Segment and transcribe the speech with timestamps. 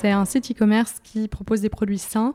[0.00, 2.34] c'est un site e-commerce qui propose des produits sains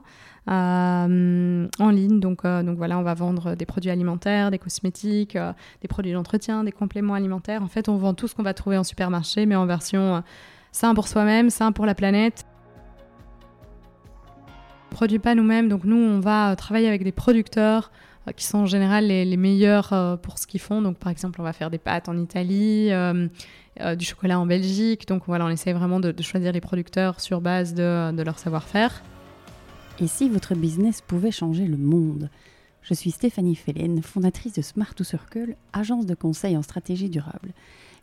[0.49, 2.19] euh, en ligne.
[2.19, 6.11] Donc, euh, donc voilà, on va vendre des produits alimentaires, des cosmétiques, euh, des produits
[6.11, 7.63] d'entretien, des compléments alimentaires.
[7.63, 10.23] En fait, on vend tout ce qu'on va trouver en supermarché, mais en version
[10.73, 12.45] sain pour soi-même, sain pour la planète.
[14.91, 17.91] On produit pas nous-mêmes, donc nous, on va travailler avec des producteurs
[18.35, 20.81] qui sont en général les, meilleurs pour ce qu'ils font.
[20.81, 22.89] Donc, par exemple, on va faire des pâtes en Italie,
[23.97, 25.07] du chocolat en Belgique.
[25.07, 29.03] Donc, voilà, on essaie vraiment de, choisir les producteurs sur base de leur savoir-faire.
[29.99, 32.29] Et si votre business pouvait changer le monde?
[32.81, 37.53] Je suis Stéphanie Fellen, fondatrice de Smart to Circle, agence de conseil en stratégie durable.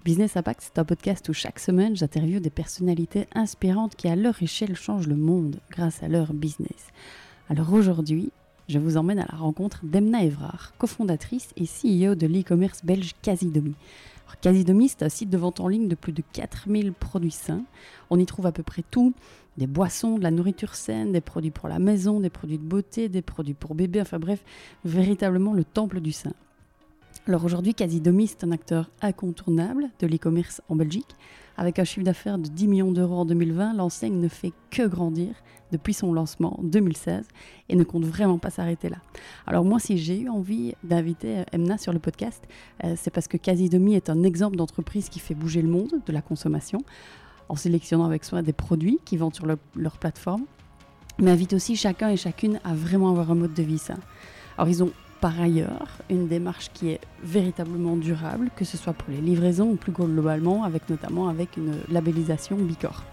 [0.06, 4.42] Business Impact, c'est un podcast où chaque semaine j'interviewe des personnalités inspirantes qui à leur
[4.42, 6.88] échelle changent le monde grâce à leur business.
[7.50, 8.32] Alors aujourd'hui,
[8.70, 13.74] je vous emmène à la rencontre d'Emna Evrard, cofondatrice et CEO de l'e-commerce belge Casidomi.
[14.42, 17.64] Casidomi, c'est un site de vente en ligne de plus de 4000 produits sains.
[18.10, 19.12] On y trouve à peu près tout,
[19.58, 23.08] des boissons, de la nourriture saine, des produits pour la maison, des produits de beauté,
[23.08, 24.42] des produits pour bébé, enfin bref,
[24.84, 26.32] véritablement le temple du sein.
[27.30, 31.14] Alors aujourd'hui, Casidomi, c'est un acteur incontournable de l'e-commerce en Belgique.
[31.56, 35.36] Avec un chiffre d'affaires de 10 millions d'euros en 2020, l'enseigne ne fait que grandir
[35.70, 37.28] depuis son lancement en 2016
[37.68, 38.96] et ne compte vraiment pas s'arrêter là.
[39.46, 42.42] Alors moi, si j'ai eu envie d'inviter Emna sur le podcast,
[42.82, 46.12] euh, c'est parce que Casidomi est un exemple d'entreprise qui fait bouger le monde de
[46.12, 46.80] la consommation
[47.48, 50.46] en sélectionnant avec soin des produits qui vendent sur leur plateforme,
[51.20, 53.98] mais invite aussi chacun et chacune à vraiment avoir un mode de vie sain.
[54.58, 59.10] Alors ils ont par ailleurs une démarche qui est véritablement durable, que ce soit pour
[59.10, 63.04] les livraisons ou plus globalement, avec notamment avec une labellisation Bicorp.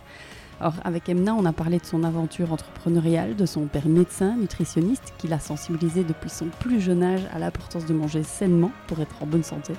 [0.59, 5.13] Alors avec Emna, on a parlé de son aventure entrepreneuriale, de son père médecin, nutritionniste,
[5.17, 9.21] qui l'a sensibilisé depuis son plus jeune âge à l'importance de manger sainement pour être
[9.21, 9.73] en bonne santé,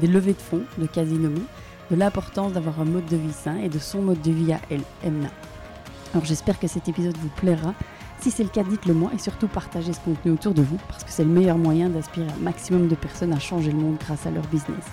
[0.00, 1.42] des levées de fonds de Casinomi,
[1.90, 4.60] de l'importance d'avoir un mode de vie sain et de son mode de vie à
[4.70, 5.28] elle, Emna.
[6.12, 7.74] Alors j'espère que cet épisode vous plaira.
[8.20, 11.04] Si c'est le cas, dites-le moi et surtout partagez ce contenu autour de vous parce
[11.04, 14.26] que c'est le meilleur moyen d'inspirer un maximum de personnes à changer le monde grâce
[14.26, 14.84] à leur business.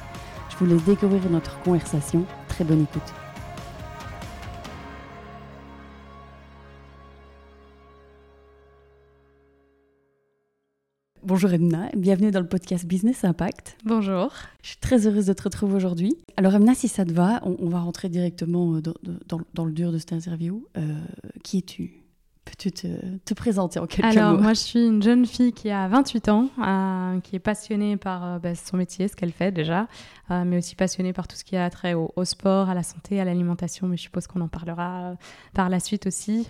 [0.50, 2.26] Je vous laisse découvrir notre conversation.
[2.48, 3.14] Très bonne écoute.
[11.26, 13.78] Bonjour Emna, bienvenue dans le podcast Business Impact.
[13.86, 14.34] Bonjour.
[14.62, 16.18] Je suis très heureuse de te retrouver aujourd'hui.
[16.36, 18.82] Alors Emna, si ça te va, on, va rentrer directement euh,
[19.54, 20.68] dans, le dur de cette interview.
[20.78, 21.00] Euh,
[21.42, 22.03] qui es-tu?
[22.54, 25.88] Peux-tu te, présenter en quelques mots Alors, moi, je suis une jeune fille qui a
[25.88, 29.88] 28 ans, euh, qui est passionnée par euh, bah, son métier, ce qu'elle fait déjà,
[30.30, 33.20] euh, mais aussi passionnée par tout ce qui a trait au, sport, à la santé,
[33.20, 35.16] à l'alimentation, mais je suppose qu'on en parlera
[35.56, 36.48] par la suite aussi.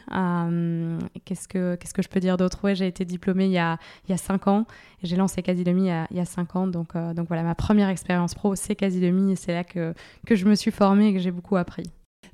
[1.24, 2.60] qu'est-ce, que, qu'est-ce que je peux dire d'autre?
[2.64, 3.78] Ouais, j'ai été diplômée il y a,
[4.08, 4.66] il y a 5 ans,
[5.02, 7.28] et j'ai lancé Quasi Demi il y a, il y a 5 ans, donc, donc
[7.28, 9.94] voilà, ma première expérience pro, c'est Quasi Demi, et c'est là que,
[10.28, 11.86] que je me suis formée et que j'ai beaucoup appris.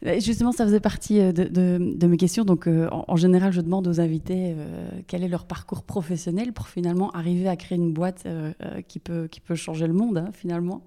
[0.02, 2.46] Justement, ça faisait partie euh, de, mes questions.
[2.46, 6.70] Donc, euh, en, général, je demande aux invités euh, quel est leur parcours professionnel pour
[6.70, 8.26] finalement arriver à créer une boîte
[8.88, 10.84] qui, peut, changer le monde, hein, finalement.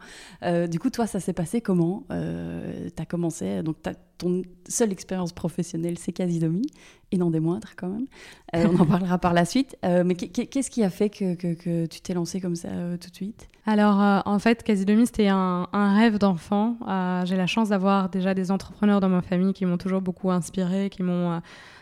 [0.70, 2.04] du coup, toi, ça s'est passé comment?
[2.08, 3.76] Tu as commencé, donc
[4.18, 6.66] ton seule expérience professionnelle, c'est Casidomi,
[7.12, 8.06] et non des moindres quand même.
[8.54, 9.76] on en parlera par la suite.
[9.82, 12.68] mais qu'est-ce qui a fait que, tu t'es lancé comme ça
[13.00, 13.48] tout de suite?
[13.64, 16.76] Alors, en fait, Casidomi, c'était un, un, rêve d'enfant.
[17.24, 20.90] J'ai la chance d'avoir déjà des entrepreneurs dans ma famille qui m'ont toujours beaucoup inspiré,
[20.90, 21.38] qui m'ont euh,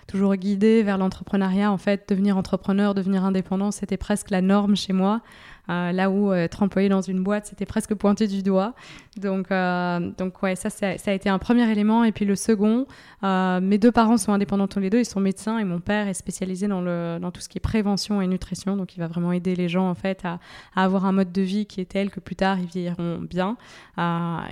[0.06, 1.70] toujours guidé vers l'entrepreneuriat.
[1.70, 5.20] En fait, devenir entrepreneur, devenir indépendant, c'était presque la norme chez moi.
[5.68, 8.74] Euh, là où euh, être employé dans une boîte, c'était presque pointé du doigt.
[9.16, 12.04] Donc, euh, donc ouais, ça, ça, a été un premier élément.
[12.04, 12.86] Et puis le second,
[13.22, 16.14] mes deux parents sont indépendants tous les deux, ils sont médecins et mon père est
[16.14, 18.76] spécialisé dans, le, dans tout ce qui est prévention et nutrition.
[18.76, 20.38] Donc, il va vraiment aider les gens en fait à,
[20.74, 23.56] avoir un mode de vie qui est tel que plus tard ils vieilliront bien.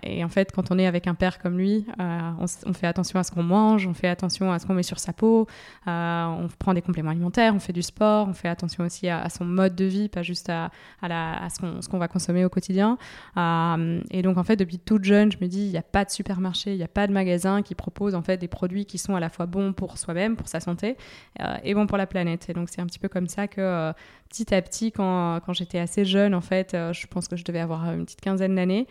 [0.02, 3.18] et en fait, quand on est avec un père comme lui, on, on, fait attention
[3.18, 5.47] à ce qu'on mange, on fait attention à ce qu'on met sur sa peau,
[5.86, 9.44] on prend des compléments alimentaires, on fait du sport, on fait attention aussi à, son
[9.44, 10.70] mode de vie, pas juste à,
[11.03, 12.98] à à, ce qu'on va consommer au quotidien.
[13.36, 16.04] Euh, et donc, en fait, depuis toute jeune, je me dis, il n'y a pas
[16.04, 18.98] de supermarché, il n'y a pas de magasin qui propose en fait des produits qui
[18.98, 20.97] sont à la fois bons pour soi-même, pour sa santé,
[21.41, 22.48] euh, et bons pour la planète.
[22.48, 23.92] Et donc, c'est un petit peu comme ça que euh,
[24.28, 27.91] petit à petit, quand, j'étais assez jeune, en fait, je pense que je devais avoir
[27.92, 28.86] une petite quinzaine d'années,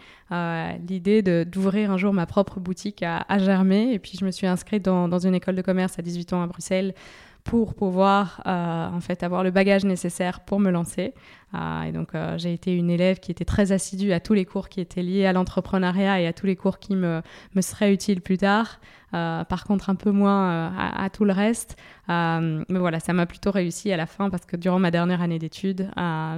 [0.88, 3.94] l'idée d'ouvrir un jour ma propre boutique a, germé.
[3.94, 6.42] Et puis, je me suis inscrite dans, dans, une école de commerce à 18 ans
[6.42, 6.94] à Bruxelles
[7.44, 11.14] pour pouvoir en fait avoir le bagage nécessaire pour me lancer.
[11.54, 14.82] Et donc, j'ai été une élève qui était très assidue à tous les cours qui
[14.82, 17.22] étaient liés à l'entrepreneuriat et à tous les cours qui me,
[17.56, 18.80] me seraient utiles plus tard.
[19.14, 21.78] Euh, par contre, un peu moins euh, à, tout le reste.
[22.10, 25.22] Euh, mais voilà, ça m'a plutôt réussi à la fin parce que durant ma dernière
[25.22, 25.90] année d'études,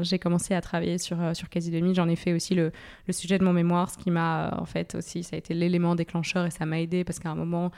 [0.01, 1.95] j'ai commencé à travailler sur, sur quasi demi.
[1.95, 2.71] J'en ai fait aussi le,
[3.07, 5.95] le, sujet de mon mémoire, ce qui m'a en fait aussi, ça a été l'élément
[5.95, 7.71] déclencheur et ça m'a aidé parce qu'à un moment,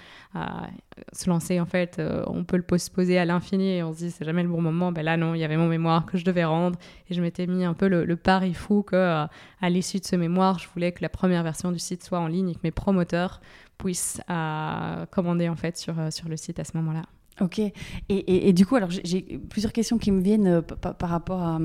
[1.14, 4.26] se lancer, en fait, on peut le postposer à l'infini et on se dit c'est
[4.26, 4.92] jamais le bon moment.
[4.92, 6.78] Ben là, non, il y avait mon mémoire que je devais rendre
[7.10, 10.60] et je m'étais mis un peu le, pari fou que à l'issue de ce mémoire,
[10.60, 13.42] je voulais que la première version du site soit en ligne et que mes promoteurs
[13.82, 17.04] puissent euh, commander en fait sur, euh, sur le site à ce moment-là.
[17.40, 17.60] Ok.
[17.60, 17.72] Et,
[18.10, 21.60] et, du coup, alors j'ai plusieurs questions qui me viennent euh, par rapport à,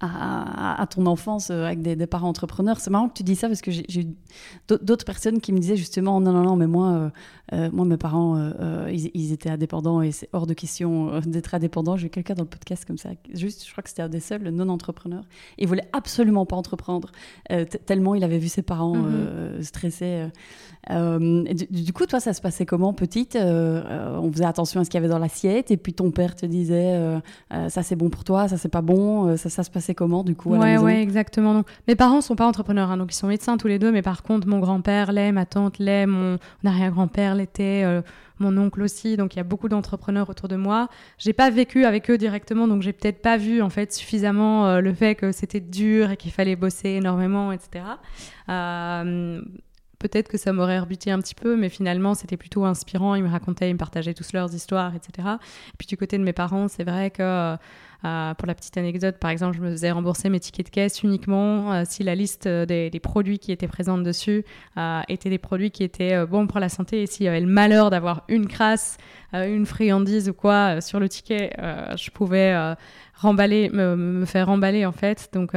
[0.00, 2.80] à, ton enfance euh, avec des, parents entrepreneurs.
[2.80, 4.06] C'est marrant que tu dis ça parce que j'ai eu
[4.68, 7.10] d'autres personnes qui me disaient justement non, non, non, mais moi, euh,
[7.52, 8.52] euh, moi mes parents,
[8.88, 11.96] ils, étaient indépendants et c'est hors de question d'être indépendant.
[11.96, 14.20] J'ai eu quelqu'un dans le podcast comme ça, juste, je crois que c'était un des
[14.20, 15.24] seuls non-entrepreneurs.
[15.58, 17.10] Il voulait absolument pas entreprendre,
[17.86, 19.62] tellement il avait vu ses parents mm-hmm.
[19.62, 20.26] stressés.
[20.88, 25.02] Du, coup, toi, ça se passait comment petite On faisait attention à ce qu'il y
[25.02, 27.20] avait dans l'assiette et puis ton père te disait
[27.50, 30.34] ça c'est bon pour toi, ça c'est pas bon, ça, ça se passait comment du
[30.34, 31.54] coup à ouais, la maison Ouais, exactement.
[31.54, 34.02] Donc, mes parents sont pas entrepreneurs, hein, donc ils sont médecins tous les deux, mais
[34.02, 38.02] par contre, mon grand-père l'est, ma tante l'est, mon, arrière-grand-père l'était, euh,
[38.40, 39.16] mon oncle aussi.
[39.16, 40.88] Donc, il y a beaucoup d'entrepreneurs autour de moi.
[41.16, 44.80] J'ai pas vécu avec eux directement, donc j'ai peut-être pas vu en fait suffisamment euh,
[44.80, 47.84] le fait que c'était dur et qu'il fallait bosser énormément, etc.
[48.48, 49.40] Euh,
[50.00, 53.14] peut-être que ça m'aurait rebuté un petit peu, mais finalement, c'était plutôt inspirant.
[53.14, 55.28] Ils me racontaient, ils me partageaient tous leurs histoires, etc.
[55.68, 57.56] Et puis, du côté de mes parents, c'est vrai que
[58.04, 61.02] euh, pour la petite anecdote, par exemple, je me faisais rembourser mes tickets de caisse
[61.02, 64.44] uniquement euh, si la liste des, produits qui étaient présents dessus
[64.76, 67.46] euh, étaient des produits qui étaient bons pour la santé et s'il y avait le
[67.46, 68.98] malheur d'avoir une crasse,
[69.32, 71.52] une friandise ou quoi sur le ticket,
[71.96, 72.54] je pouvais
[73.14, 75.28] remballer, me, faire remballer en fait.
[75.32, 75.52] Donc,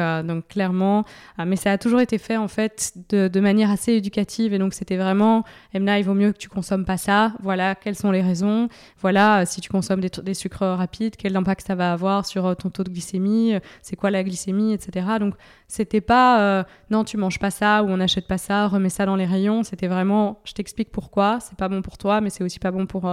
[0.50, 1.06] clairement,
[1.44, 4.98] mais ça a toujours été fait en fait de, manière assez éducative et donc c'était
[4.98, 5.44] vraiment,
[5.74, 7.34] Emna, il vaut mieux que tu consommes pas ça.
[7.42, 8.68] Voilà, quelles sont les raisons.
[9.00, 12.84] Voilà, si tu consommes des, sucres rapides, quel impact ça va avoir sur ton taux
[12.84, 15.06] de glycémie, c'est quoi la glycémie, etc.
[15.20, 15.36] Donc
[15.68, 19.16] c'était pas non, tu manges pas ça ou on n'achète pas ça, remets ça dans
[19.16, 19.64] les rayons.
[19.64, 22.86] C'était vraiment, je t'explique pourquoi, c'est pas bon pour toi, mais c'est aussi pas bon
[22.86, 23.10] pour,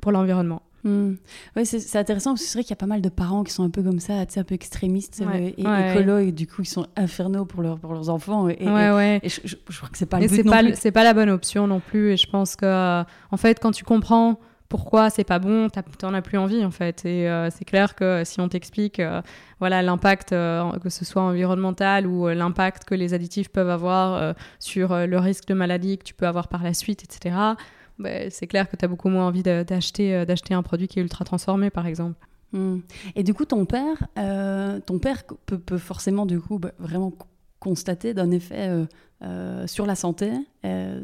[0.00, 0.62] pour l'environnement.
[0.84, 1.14] Hmm.
[1.54, 3.52] Oui, c'est intéressant parce que c'est vrai qu'il y a pas mal de parents qui
[3.52, 6.66] sont un peu comme ça, un peu extrémistes euh, et écolos, et du coup ils
[6.66, 8.48] sont infernaux pour, leur, pour leurs enfants.
[8.48, 11.14] Et, ouais, et, je, crois que c'est pas le but c'est pas, c'est pas la
[11.14, 12.12] bonne option non plus.
[12.12, 14.40] Et je pense que, en fait, quand tu comprends
[14.72, 17.04] pourquoi c'est pas bon, t'en as plus envie en fait.
[17.04, 19.20] Et euh, c'est clair que si on t'explique euh,
[19.60, 25.18] voilà l'impact, que ce soit environnemental ou l'impact que les additifs peuvent avoir sur le
[25.18, 27.54] risque de maladie que tu peux avoir par la suite, etc
[27.98, 31.02] bah, c'est clair que tu as beaucoup moins envie d'acheter euh, un produit qui est
[31.02, 32.16] ultra transformé, par exemple.
[32.52, 32.80] Hmm.
[33.14, 37.12] Et du coup, ton père, euh, ton père peut, peut, forcément du coup bah, vraiment
[37.62, 38.86] constater d'un effet euh,
[39.22, 40.32] euh, sur la santé,
[40.64, 41.00] euh,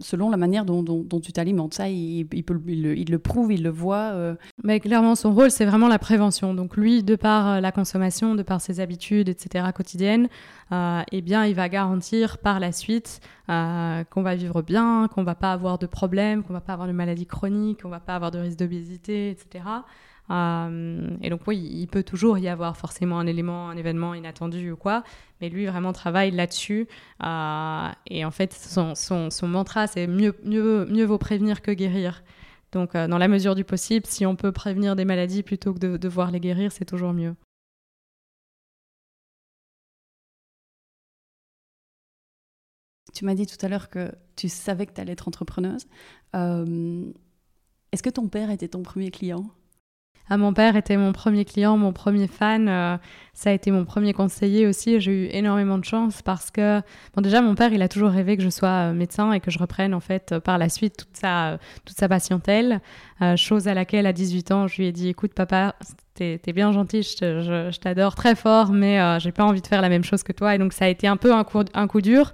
[0.00, 1.72] selon la manière dont, tu t'alimentes.
[1.72, 4.36] Ça, il, il, le, prouve, il le voit.
[4.62, 6.52] Mais clairement, son rôle, c'est vraiment la prévention.
[6.52, 10.28] Donc lui, de par la consommation, de par ses habitudes, etc., quotidiennes,
[10.70, 15.52] eh bien, il va garantir par la suite qu'on va vivre bien, qu'on va pas
[15.52, 18.40] avoir de problèmes, qu'on va pas avoir de maladies chroniques, qu'on va pas avoir de
[18.40, 19.64] risque d'obésité, etc.
[20.30, 24.72] Euh, et donc oui, il peut toujours y avoir forcément un élément, un événement inattendu
[24.72, 25.04] ou quoi,
[25.40, 26.88] mais lui vraiment travaille là-dessus.
[27.24, 32.22] Euh, et en fait, son, mantra, c'est mieux, mieux, mieux vaut prévenir que guérir.
[32.72, 35.78] Donc euh, dans la mesure du possible, si on peut prévenir des maladies plutôt que
[35.78, 37.34] de devoir les guérir, c'est toujours mieux.
[43.14, 45.86] Tu m'as dit tout à l'heure que tu savais que tu allais être entrepreneuse.
[47.92, 49.46] Est-ce que ton père était ton premier client?
[50.28, 52.68] Ah, mon père était mon premier client, mon premier fan.
[52.68, 52.96] Euh,
[53.32, 55.00] ça a été mon premier conseiller aussi.
[55.00, 56.80] J'ai eu énormément de chance parce que,
[57.14, 59.52] bon, déjà, mon père, il a toujours rêvé que je sois euh, médecin et que
[59.52, 62.80] je reprenne, en fait, euh, par la suite, toute sa, toute sa patientèle.
[63.36, 65.76] chose à laquelle, à 18 ans, je lui ai dit, écoute, papa,
[66.14, 69.88] t'es es bien gentil, je, t'adore très fort, mais j'ai pas envie de faire la
[69.88, 70.54] même chose que toi.
[70.54, 72.32] Et donc, ça a été un peu un coup, un coup dur.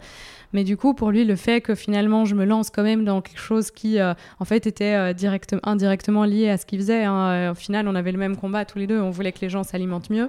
[0.53, 3.21] Mais du coup, pour lui, le fait que finalement je me lance quand même dans
[3.21, 7.05] quelque chose qui, euh, en fait, était euh, indirectement lié à ce qu'il faisait.
[7.05, 7.31] Hein.
[7.31, 9.01] Euh, au final, on avait le même combat tous les deux.
[9.01, 10.29] On voulait que les gens s'alimentent mieux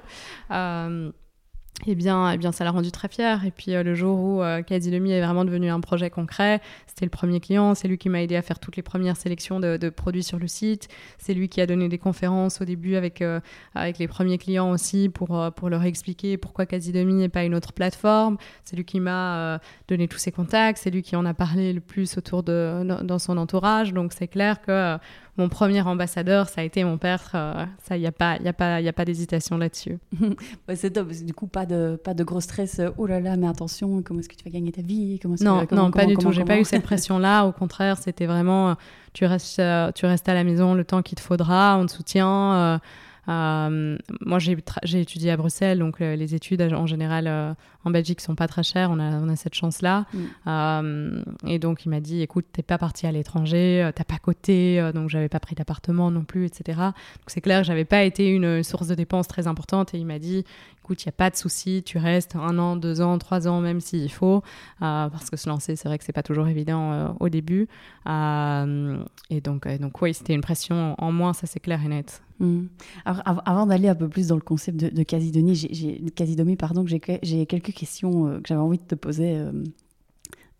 [1.86, 3.44] eh bien, eh bien, ça l'a rendu très fier.
[3.44, 7.04] Et puis, euh, le jour où euh, Demi est vraiment devenu un projet concret, c'était
[7.04, 7.74] le premier client.
[7.74, 10.46] C'est lui qui m'a aidé à faire toutes les premières sélections de, produits sur le
[10.46, 10.88] site.
[11.18, 13.40] C'est lui qui a donné des conférences au début avec, euh,
[13.74, 17.54] avec les premiers clients aussi pour, euh, pour leur expliquer pourquoi Demi n'est pas une
[17.54, 18.36] autre plateforme.
[18.64, 20.78] C'est lui qui m'a donné tous ses contacts.
[20.78, 23.92] C'est lui qui en a parlé le plus autour de, dans son entourage.
[23.92, 24.96] Donc, c'est clair que
[25.36, 27.30] mon premier ambassadeur, ça a été mon père.
[27.34, 29.98] Euh, ça, il n'y a pas, y a pas, y a pas d'hésitation là-dessus.
[30.74, 31.08] c'est top.
[31.08, 32.80] Du coup, pas de, pas de gros stress.
[32.98, 35.66] Oh là là, mais attention, comment est-ce que tu vas gagner ta vie comment Non,
[35.72, 36.32] non, pas du tout.
[36.32, 37.44] J'ai pas eu cette pression-là.
[37.44, 38.76] Au contraire, c'était vraiment,
[39.12, 39.62] tu restes,
[39.94, 41.78] tu restes à la maison le temps qu'il te faudra.
[41.78, 42.80] On te soutient.
[43.28, 47.54] Euh, moi, j'ai étudié à Bruxelles, donc euh, les études en général euh,
[47.84, 48.90] en Belgique sont pas très chères.
[48.90, 50.06] On a, on a cette chance-là.
[50.12, 51.22] Mm.
[51.46, 55.10] et donc, il m'a dit écoute, t'es pas parti à l'étranger, t'as pas coté, donc
[55.10, 56.78] j'avais pas pris d'appartement non plus, etc.
[56.78, 56.94] Donc,
[57.28, 59.94] c'est clair que j'avais pas été une source de dépenses très importante.
[59.94, 60.44] Et il m'a dit
[60.82, 63.60] écoute, il n'y a pas de souci, tu restes un an, deux ans, trois ans,
[63.60, 64.42] même s'il faut,
[64.80, 67.68] parce que se lancer, c'est vrai que c'est pas toujours évident au début.
[68.06, 72.23] et donc, donc oui, c'était une pression en moins, ça c'est clair et net.
[72.40, 72.66] Hmm.
[73.04, 76.98] Alors, avant d'aller un peu plus dans le concept de, de Casidonie, j'ai, pardon, j'ai,
[77.46, 79.52] quelques questions euh, que j'avais envie de te poser euh,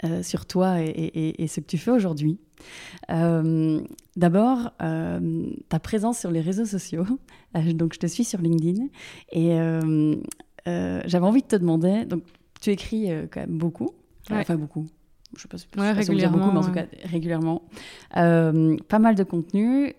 [0.05, 2.39] euh, sur toi et, ce que tu fais aujourd'hui.
[3.09, 7.07] d'abord, ta présence sur les réseaux sociaux.
[7.75, 8.87] donc, je te suis sur LinkedIn
[9.33, 9.57] et
[10.67, 12.05] j'avais envie de te demander.
[12.05, 12.23] Donc,
[12.61, 13.91] tu écris quand même beaucoup,
[14.31, 14.87] enfin beaucoup
[15.37, 17.63] je sais pas, si régulièrement, beaucoup, mais en tout cas régulièrement.
[18.13, 19.93] pas mal de contenu,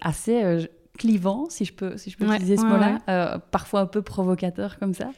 [0.00, 0.66] assez,
[0.98, 4.78] clivant, si je peux, si je peux utiliser ce mot-là, euh, parfois un peu provocateur
[4.78, 5.10] comme ça.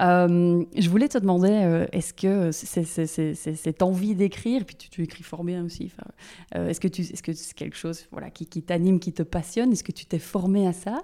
[0.00, 5.24] Euh, je voulais te demander, euh, est-ce que c'est, cette envie d'écrire, puis tu, écris
[5.24, 5.90] fort bien aussi,
[6.54, 9.72] est-ce que, tu, est-ce que c'est quelque chose voilà, qui, t'anime, qui te passionne?
[9.72, 11.02] Est-ce que tu t'es formé à ça?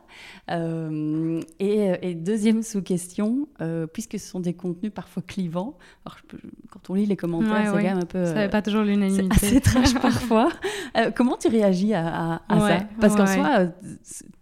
[1.59, 3.49] Et, deuxième sous-question,
[3.93, 5.76] puisque ce sont des contenus parfois clivants,
[6.07, 6.19] alors
[6.71, 8.25] quand on lit les commentaires, c'est quand même un peu...
[8.26, 9.37] Ça n'est pas toujours l'unanimité.
[9.37, 10.50] C'est assez trash parfois.
[11.17, 12.79] comment tu réagis à, ça?
[13.00, 13.73] Parce qu'en soi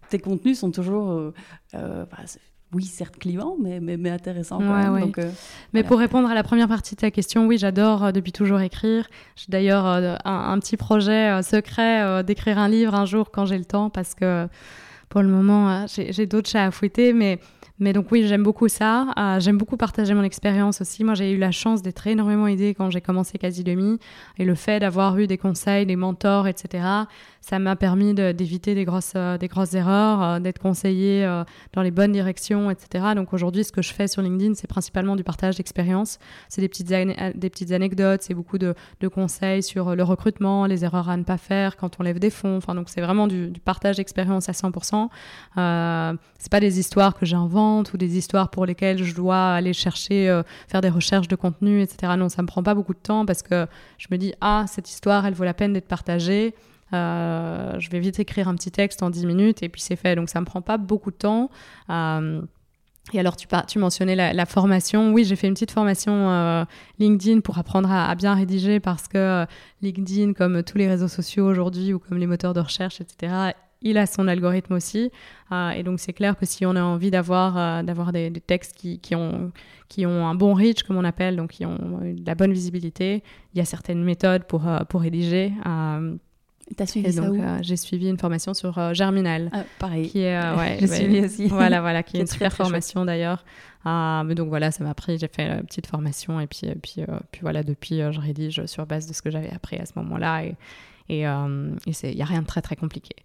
[0.09, 1.33] tes contenus sont toujours, euh,
[1.75, 2.17] euh, bah,
[2.73, 4.59] oui, certes clivants, mais, mais, mais intéressants.
[4.59, 5.29] Donc, euh,
[5.73, 9.07] mais pour répondre à la première partie de ta question, oui, j'adore depuis toujours écrire.
[9.35, 13.89] J'ai d'ailleurs un, petit projet secret d'écrire un livre un jour quand j'ai le temps,
[13.89, 14.47] parce que
[15.09, 17.39] pour le moment, j'ai d'autres chats à fouetter, mais
[17.81, 19.07] mais donc oui, j'aime beaucoup ça.
[19.17, 21.03] Euh, j'aime beaucoup partager mon expérience aussi.
[21.03, 23.97] Moi, j'ai eu la chance d'être énormément aidée quand j'ai commencé Quasi Demi.
[24.37, 26.83] Et le fait d'avoir eu des conseils, des mentors, etc.,
[27.41, 31.27] ça m'a permis d'éviter des grosses, euh, des grosses erreurs, euh, d'être conseillée
[31.73, 33.05] dans les bonnes directions, etc.
[33.15, 36.19] Donc aujourd'hui, ce que je fais sur LinkedIn, c'est principalement du partage d'expérience.
[36.49, 40.85] C'est des petites, des petites anecdotes, c'est beaucoup de, de, conseils sur le recrutement, les
[40.85, 42.57] erreurs à ne pas faire quand on lève des fonds.
[42.57, 45.09] Enfin, donc c'est vraiment du, partage d'expérience à 100%.
[45.57, 49.73] Euh, c'est pas des histoires que j'invente ou des histoires pour lesquelles je dois aller
[49.73, 52.13] chercher, euh, faire des recherches de contenu, etc.
[52.17, 53.67] Non, ça me prend pas beaucoup de temps parce que
[53.97, 56.55] je me dis, ah, cette histoire, elle vaut la peine d'être partagée.
[56.93, 60.15] Euh, je vais vite écrire un petit texte en 10 minutes et puis c'est fait.
[60.15, 61.49] Donc ça me prend pas beaucoup de temps.
[61.89, 62.41] Euh,
[63.13, 65.11] et alors, tu, mentionnais la, formation.
[65.11, 66.65] Oui, j'ai fait une petite formation
[66.99, 69.45] LinkedIn pour apprendre à, bien rédiger parce que
[69.81, 73.97] LinkedIn, comme tous les réseaux sociaux aujourd'hui ou comme les moteurs de recherche, etc., il
[73.97, 75.11] a son algorithme aussi.
[75.51, 79.15] Euh, et donc, c'est clair que si on a envie d'avoir euh, des, textes qui,
[79.15, 79.51] ont,
[79.97, 83.61] un bon reach, comme on appelle, donc qui ont de la bonne visibilité, il y
[83.61, 85.51] a certaines méthodes euh, pour rédiger.
[86.75, 89.49] T'as suivi ça donc, J'ai suivi une formation sur Germinal.
[89.53, 90.09] Ah, pareil.
[90.09, 91.47] Qui est, ouais, J'ai suivi aussi.
[91.61, 93.43] Voilà, voilà, qui est une super formation d'ailleurs.
[93.85, 97.41] mais donc voilà, ça m'a pris, j'ai fait une petite formation et puis, puis, puis
[97.41, 100.45] voilà, depuis, je rédige sur base de ce que j'avais appris à ce moment-là.
[100.45, 100.55] Et,
[101.09, 103.15] et il euh, n'y a rien de très très compliqué.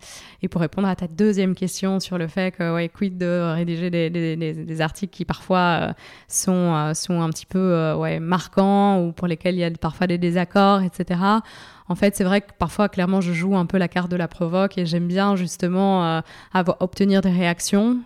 [0.42, 3.90] Et pour répondre à ta deuxième question sur le fait que, ouais, quid de rédiger
[3.90, 5.92] des, articles qui parfois euh,
[6.28, 10.06] sont, euh, sont un petit peu ouais, marquants ou pour lesquels il y a parfois
[10.06, 11.20] des désaccords, etc.
[11.88, 14.26] En fait, c'est vrai que parfois, clairement, je joue un peu la carte de la
[14.26, 16.20] provoque et j'aime bien justement
[16.52, 18.00] avoir, obtenir des réactions.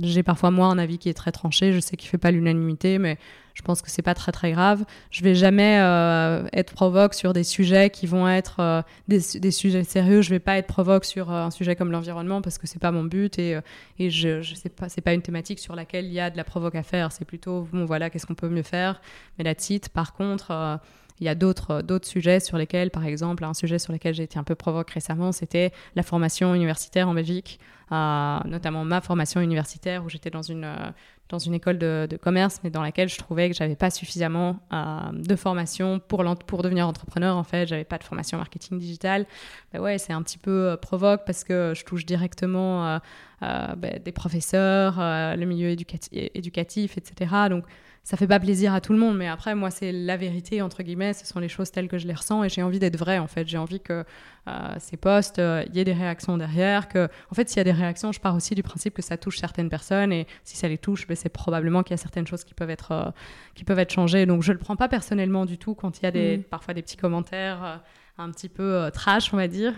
[0.00, 1.72] J'ai parfois moi un avis qui est très tranché.
[1.72, 3.18] Je sais qu'il fait pas l'unanimité, mais
[3.58, 4.84] je pense que c'est pas très très grave.
[5.10, 9.82] Je vais jamais euh, être provoque sur des sujets qui vont être euh, des, sujets
[9.82, 10.22] sérieux.
[10.22, 12.92] Je vais pas être provoque sur euh, un sujet comme l'environnement parce que c'est pas
[12.92, 13.58] mon but et,
[13.98, 16.44] et je, sais pas, c'est pas une thématique sur laquelle il y a de la
[16.44, 17.10] provoque à faire.
[17.10, 19.00] C'est plutôt bon voilà qu'est-ce qu'on peut mieux faire?
[19.38, 20.78] Mais la titre, par contre.
[21.20, 24.38] il y a d'autres sujets sur lesquels, par exemple, un sujet sur lequel j'ai été
[24.38, 27.58] un peu provoque récemment, c'était la formation universitaire en Belgique,
[27.90, 30.64] notamment ma formation universitaire où j'étais dans une
[31.28, 35.00] dans une école de, commerce, mais dans laquelle je trouvais que j'avais pas suffisamment euh,
[35.12, 37.36] de formation pour, pour devenir entrepreneur.
[37.36, 39.26] En fait, j'avais pas de formation marketing digital.
[39.72, 42.98] Ben ouais, c'est un petit peu euh, provoque parce que je touche directement
[43.42, 47.34] euh, ben, des professeurs, le milieu éducatif, etc.
[47.50, 47.64] Donc,
[48.08, 50.82] ça fait pas plaisir à tout le monde, mais après, moi, c'est la vérité, entre
[50.82, 53.18] guillemets, ce sont les choses telles que je les ressens et j'ai envie d'être vrai,
[53.18, 53.46] en fait.
[53.46, 54.02] J'ai envie que
[54.48, 57.60] euh, ces posts, il euh, y ait des réactions derrière, que, en fait, s'il y
[57.60, 60.56] a des réactions, je pars aussi du principe que ça touche certaines personnes et si
[60.56, 63.10] ça les touche, ben, c'est probablement qu'il y a certaines choses qui peuvent être, euh,
[63.54, 64.24] qui peuvent être changées.
[64.24, 66.44] Donc, je le prends pas personnellement du tout quand il y a des, mm.
[66.44, 67.82] parfois des petits commentaires
[68.16, 69.74] un petit peu trash, on va dire.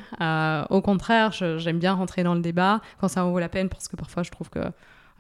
[0.71, 3.89] au contraire, j'aime bien rentrer dans le débat quand ça en vaut la peine, parce
[3.89, 4.61] que parfois je trouve que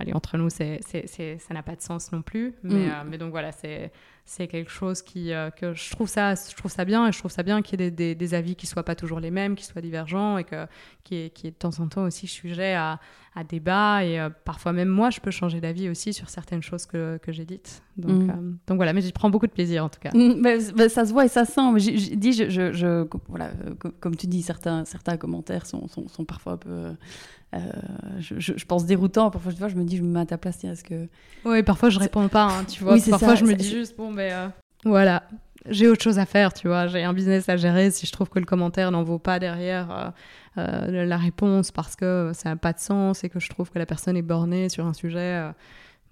[0.01, 2.55] allez, entre nous, c'est, ça n'a pas de sens non plus.
[2.63, 2.93] Mais, mm.
[3.09, 3.93] mais donc voilà, c'est,
[4.31, 7.19] c'est quelque chose qui euh, que je trouve ça je trouve ça bien et je
[7.19, 9.57] trouve ça bien qu'il y ait des, des, avis qui soient pas toujours les mêmes
[9.57, 10.67] qui soient divergents et que
[11.03, 13.01] qui est qui est de temps en temps aussi sujet à,
[13.35, 16.87] à débat et euh, parfois même moi je peux changer d'avis aussi sur certaines choses
[16.87, 18.31] que, que j'ai dites donc mm.
[18.31, 21.13] euh, donc voilà mais j'y prends beaucoup de plaisir en tout cas mm, ça se
[21.13, 21.75] voit et ça sent
[22.15, 23.51] dis je, je, voilà
[23.99, 26.93] comme tu dis certains certains commentaires sont, sont, sont parfois un peu
[28.19, 30.85] je, je, pense déroutant parfois je me dis je me mets à ta place est-ce
[30.85, 31.09] que
[31.45, 34.49] oui parfois je réponds pas hein, tu vois parfois je me dis juste bon euh,
[34.85, 35.25] voilà,
[35.69, 36.87] j'ai autre chose à faire, tu vois.
[36.87, 37.91] J'ai un business à gérer.
[37.91, 40.11] Si je trouve que le commentaire n'en vaut pas derrière euh,
[40.59, 43.79] euh, la réponse parce que ça n'a pas de sens et que je trouve que
[43.79, 45.51] la personne est bornée sur un sujet,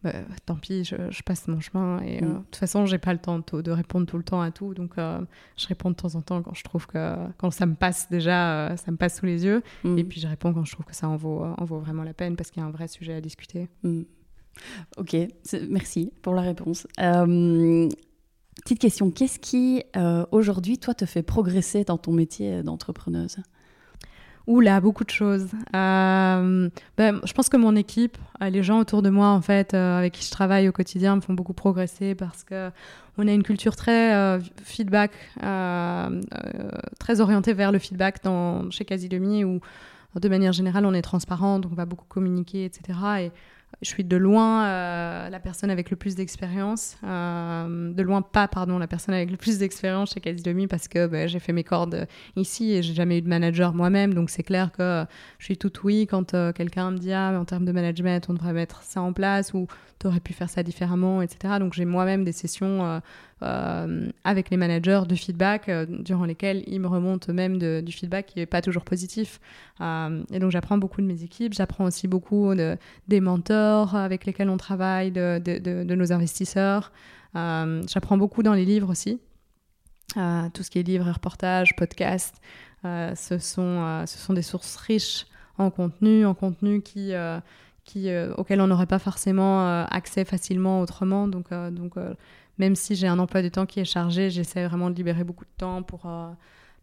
[0.03, 0.13] bah,
[0.47, 2.01] tant pis, je, passe mon chemin.
[2.03, 2.29] Et mm.
[2.29, 4.75] de toute façon, j'ai pas le temps de, répondre tout le temps à tout.
[4.75, 8.09] Donc, je réponds de temps en temps quand je trouve que quand ça me passe
[8.11, 9.63] déjà, ça me passe sous les yeux.
[9.85, 9.99] Mm.
[9.99, 12.15] Et puis, je réponds quand je trouve que ça en vaut, en vaut vraiment la
[12.15, 13.69] peine parce qu'il y a un vrai sujet à discuter.
[13.83, 14.03] Mm.
[14.97, 15.17] Ok,
[15.69, 16.87] merci pour la réponse.
[17.01, 17.89] Euh,
[18.63, 23.39] petite question, qu'est-ce qui euh, aujourd'hui, toi, te fait progresser dans ton métier d'entrepreneuse?
[24.49, 25.49] Oula, beaucoup de choses.
[25.77, 30.15] Euh, ben, je pense que mon équipe, les gens autour de moi, en fait, avec
[30.15, 32.71] qui je travaille au quotidien, me font beaucoup progresser parce que
[33.19, 35.13] on a une culture très feedback,
[36.99, 39.61] très orientée vers le feedback dans, chez Casidemi, où
[40.19, 42.99] de manière générale, on est transparent, donc on va beaucoup communiquer, etc.
[43.21, 43.33] Et
[43.81, 48.49] je suis de loin euh, la personne avec le plus d'expérience, euh, de loin pas,
[48.49, 51.63] pardon, la personne avec le plus d'expérience chez Casidomi parce que bah, j'ai fait mes
[51.63, 55.05] cordes ici et j'ai jamais eu de manager moi-même, donc c'est clair que
[55.39, 58.35] je suis tout oui quand euh, quelqu'un me dit ah en termes de management on
[58.35, 59.69] devrait mettre ça en place ou
[60.01, 61.55] tu aurais pu faire ça différemment, etc.
[61.61, 63.01] Donc j'ai moi-même des sessions
[63.43, 68.27] euh, avec les managers de feedback euh, durant lesquels ils me remontent même du feedback
[68.27, 69.39] qui n'est pas toujours positif.
[69.81, 72.77] Euh, et donc j'apprends beaucoup de mes équipes, j'apprends aussi beaucoup de,
[73.07, 76.93] des mentors avec lesquels on travaille, de, nos investisseurs.
[77.35, 79.21] j'apprends beaucoup dans les livres aussi.
[80.17, 82.41] tout ce qui est livres, reportages, podcasts,
[82.83, 85.27] ce, sont, ce sont des sources riches
[85.59, 87.13] en contenu, en contenu qui,
[87.85, 91.29] qui, auquel on n'aurait pas forcément accès facilement autrement.
[91.29, 91.47] Donc
[92.59, 95.45] même si j'ai un emploi de temps qui est chargé, j'essaie vraiment de libérer beaucoup
[95.45, 96.31] de temps pour, euh,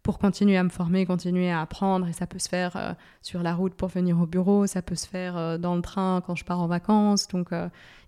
[0.02, 2.08] pour continuer à me former, continuer à apprendre.
[2.08, 4.94] Et ça peut se faire euh, sur la route pour venir au bureau, ça peut
[4.94, 7.28] se faire euh, dans le train quand je pars en vacances.
[7.28, 7.48] Donc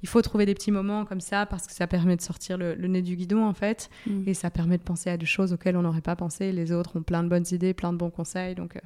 [0.02, 2.74] il faut trouver des petits moments comme ça parce que ça permet de sortir le,
[2.74, 3.90] nez du guidon en fait.
[4.06, 4.22] Mm.
[4.26, 6.52] Et ça permet de penser à des choses auxquelles on n'aurait pas pensé.
[6.52, 8.54] Les autres ont plein de bonnes idées, plein de bons conseils.
[8.54, 8.78] Donc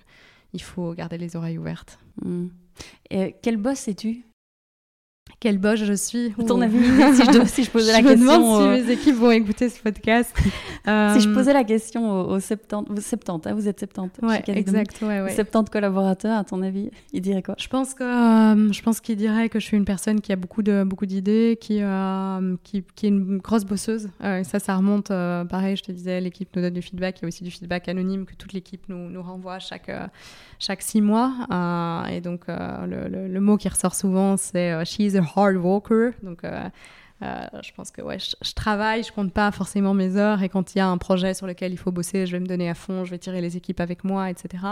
[0.53, 1.99] il faut garder les oreilles ouvertes.
[2.25, 2.49] Mm.
[3.11, 4.25] Et quel boss es-tu?
[5.43, 6.33] Quel boss je suis.
[6.47, 8.17] ton avis, si je, si je posais la question.
[8.17, 10.35] Je me demande si mes équipes vont écouter ce podcast.
[10.85, 14.27] Si je euh, posais la question aux, 70, 70 hein, vous êtes 70.
[14.27, 15.01] Ouais, exact.
[15.01, 15.33] Ouais, ouais.
[15.33, 17.55] 70 collaborateurs, à ton avis, ils diraient quoi?
[17.57, 20.37] Je pense que euh, je pense qu'ils diraient que je suis une personne qui a
[20.37, 24.09] beaucoup de beaucoup d'idées, qui, euh, qui, qui est une grosse bosseuse.
[24.25, 25.09] et ça, ça remonte.
[25.09, 27.21] pareil, je te disais, l'équipe nous donne du feedback.
[27.21, 29.91] Il y a aussi du feedback anonyme que toute l'équipe nous, nous renvoie chaque
[30.59, 31.33] chaque six mois.
[32.11, 36.13] et donc le, le, le, mot qui ressort souvent, c'est she's a hard worker.
[36.23, 36.69] Donc, euh,
[37.23, 40.75] euh, je pense que ouais, je, travaille, je compte pas forcément mes heures et quand
[40.75, 42.75] il y a un projet sur lequel il faut bosser, je vais me donner à
[42.75, 44.65] fond, je vais tirer les équipes avec moi, etc.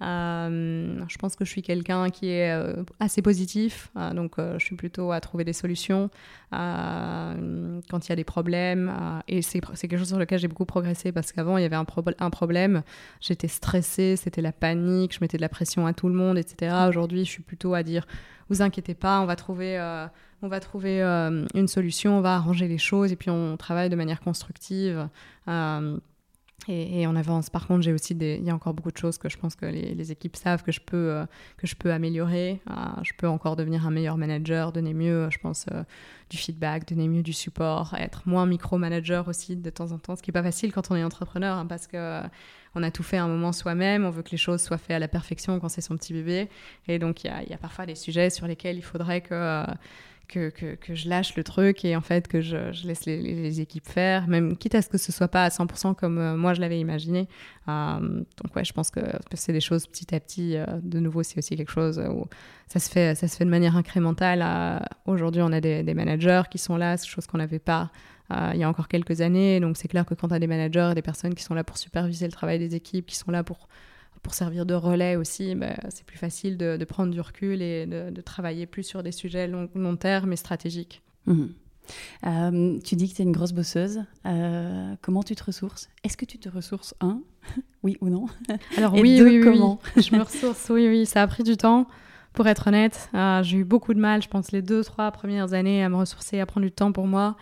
[0.00, 2.52] Euh, je pense que je suis quelqu'un qui est
[2.98, 6.10] assez positif, donc je suis plutôt à trouver des solutions
[6.50, 8.92] quand il y a des problèmes.
[9.28, 11.84] et c'est quelque chose sur lequel j'ai beaucoup progressé parce qu'avant il y avait un,
[12.30, 12.82] problème,
[13.20, 16.74] j'étais stressée, c'était la panique, je mettais de la pression à tout le monde, etc.
[16.88, 18.06] Aujourd'hui, je suis plutôt à dire
[18.52, 20.06] vous inquiétez pas, on va trouver, euh,
[20.42, 23.88] on va trouver euh, une solution, on va arranger les choses et puis on travaille
[23.88, 25.08] de manière constructive.
[25.48, 25.96] Euh,
[26.68, 27.50] et, on avance.
[27.50, 28.36] Par contre, j'ai aussi des...
[28.40, 30.72] il y a encore beaucoup de choses que je pense que les, équipes savent que
[30.72, 31.24] je peux,
[31.56, 32.60] que je peux améliorer.
[33.02, 35.66] je peux encore devenir un meilleur manager, donner mieux, je pense,
[36.30, 40.22] du feedback, donner mieux du support, être moins micro-manager aussi de temps en temps, ce
[40.22, 42.22] qui n'est pas facile quand on est entrepreneur, hein, parce que
[42.74, 44.98] on a tout fait un moment soi-même, on veut que les choses soient faites à
[44.98, 46.48] la perfection quand c'est son petit bébé.
[46.88, 49.64] Et donc, il y a, parfois des sujets sur lesquels il faudrait que,
[50.36, 52.56] euh, que, que, je lâche le truc et en fait que je,
[52.86, 56.18] laisse les, équipes faire, même quitte à ce que ce soit pas à 100% comme
[56.18, 57.28] euh, moi je l'avais imaginé.
[57.68, 58.00] Euh,
[58.42, 59.00] donc, ouais, je pense que,
[59.34, 60.56] c'est des choses petit à petit.
[60.82, 62.26] de nouveau, c'est aussi quelque chose où
[62.66, 64.82] ça se fait, ça se fait de manière incrémentale.
[65.06, 67.90] Aujourd'hui, on a des, managers qui sont là, chose qu'on n'avait pas
[68.32, 69.60] euh, il y a encore quelques années.
[69.60, 71.78] Donc c'est clair que quand tu as des managers des personnes qui sont là pour
[71.78, 73.68] superviser le travail des équipes, qui sont là pour,
[74.22, 78.20] pour servir de relais aussi, bah, c'est plus facile de, prendre du recul et de,
[78.20, 81.02] travailler plus sur des sujets long, long terme et stratégiques.
[81.26, 81.52] Mhm.
[82.82, 84.02] tu dis que tu es une grosse bosseuse.
[85.02, 85.88] comment tu te ressources?
[86.04, 87.20] Est-ce que tu te ressources, un?
[87.82, 88.26] Oui ou non?
[88.76, 89.80] Alors oui, oui, comment?
[89.96, 91.04] Je me ressource, oui, oui.
[91.04, 91.88] Ça a pris du temps.
[92.32, 93.10] Pour être honnête,
[93.42, 96.40] j'ai eu beaucoup de mal, je pense, les deux, trois premières années à me ressourcer,
[96.40, 97.36] à prendre du temps pour moi.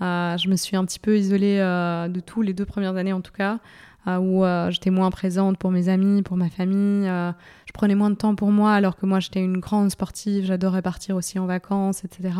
[0.00, 3.32] je me suis un petit peu isolée de tout, les deux premières années en tout
[3.32, 3.60] cas.
[4.06, 7.08] Où euh, j'étais moins présente pour mes amis, pour ma famille.
[7.08, 7.32] Euh,
[7.66, 10.82] je prenais moins de temps pour moi alors que moi j'étais une grande sportive, j'adorais
[10.82, 12.32] partir aussi en vacances, etc.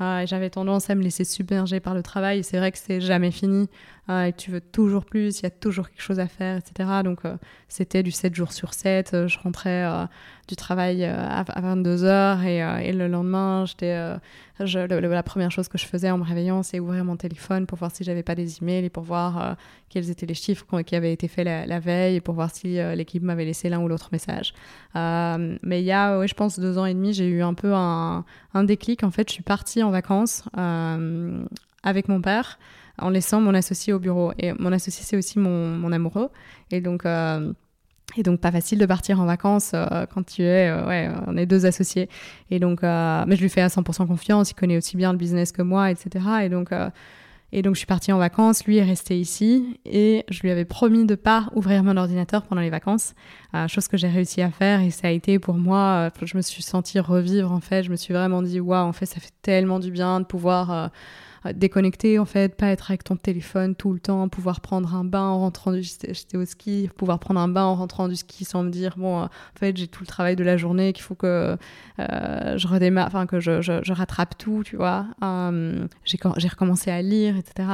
[0.00, 2.44] et j'avais tendance à me laisser submerger par le travail.
[2.44, 3.68] C'est vrai que c'est jamais fini
[4.10, 6.88] et tu veux toujours plus, il y a toujours quelque chose à faire, etc.
[7.04, 7.20] Donc
[7.68, 9.26] c'était du 7 jours sur 7.
[9.26, 9.84] je rentrais
[10.48, 14.18] du travail à, 22h et, et, le lendemain, j'étais
[14.64, 17.90] la première chose que je faisais en me réveillant, c'est ouvrir mon téléphone pour voir
[17.90, 19.54] si j'avais pas des emails et pour voir euh,
[19.88, 22.94] quels étaient les chiffres qui avaient été faits la, veille et pour voir si euh,
[22.94, 24.54] l'équipe m'avait laissé l'un ou l'autre message.
[24.96, 27.72] Euh, mais il y a, je pense, deux ans et demi, j'ai eu un peu
[27.74, 28.24] un,
[28.64, 29.04] déclic.
[29.04, 30.44] En fait, je suis partie en vacances
[31.82, 32.58] avec mon père
[32.98, 34.32] en laissant mon associé au bureau.
[34.38, 36.30] Et mon associé, c'est aussi mon, mon, amoureux.
[36.70, 37.04] Et donc,
[38.16, 41.36] et donc pas facile de partir en vacances euh, quand tu es, euh, ouais, on
[41.36, 42.08] est deux associés.
[42.50, 44.50] Et donc, euh, mais je lui fais à 100% confiance.
[44.50, 46.24] Il connaît aussi bien le business que moi, etc.
[46.42, 46.70] Et donc,
[47.52, 48.64] et donc je suis partie en vacances.
[48.64, 52.60] Lui est resté ici et je lui avais promis de pas ouvrir mon ordinateur pendant
[52.60, 53.14] les vacances,
[53.68, 54.80] chose que j'ai réussi à faire.
[54.80, 57.82] Et ça a été pour moi, je me suis sentie revivre en fait.
[57.82, 60.90] Je me suis vraiment dit waouh, en fait, ça fait tellement du bien de pouvoir
[61.54, 65.22] déconnecter en fait, pas être avec ton téléphone tout le temps, pouvoir prendre un bain
[65.22, 68.94] en rentrant du ski, pouvoir prendre un bain en rentrant du ski sans me dire
[68.96, 71.56] bon en fait j'ai tout le travail de la journée qu'il faut que
[72.00, 75.06] euh, je redémarre, enfin que je, rattrape tout, tu vois.
[75.20, 77.68] Hum, j'ai recommencé à lire, etc.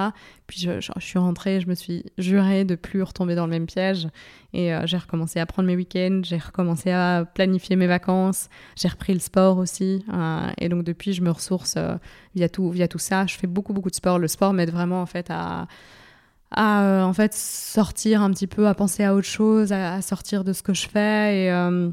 [0.46, 4.08] Puis je, suis rentrée, je me suis jurée de plus retomber dans le même piège
[4.52, 8.88] et euh, j'ai recommencé à prendre mes week-ends, j'ai recommencé à planifier mes vacances, j'ai
[8.88, 11.76] repris le sport aussi euh, et donc depuis je me ressource
[12.34, 13.26] via tout via tout ça.
[13.26, 14.18] Je fais beaucoup beaucoup de sport.
[14.18, 15.66] Le sport m'aide vraiment en fait à
[16.50, 20.52] à en fait sortir un petit peu, à penser à autre chose, à, sortir de
[20.52, 21.90] ce que je fais et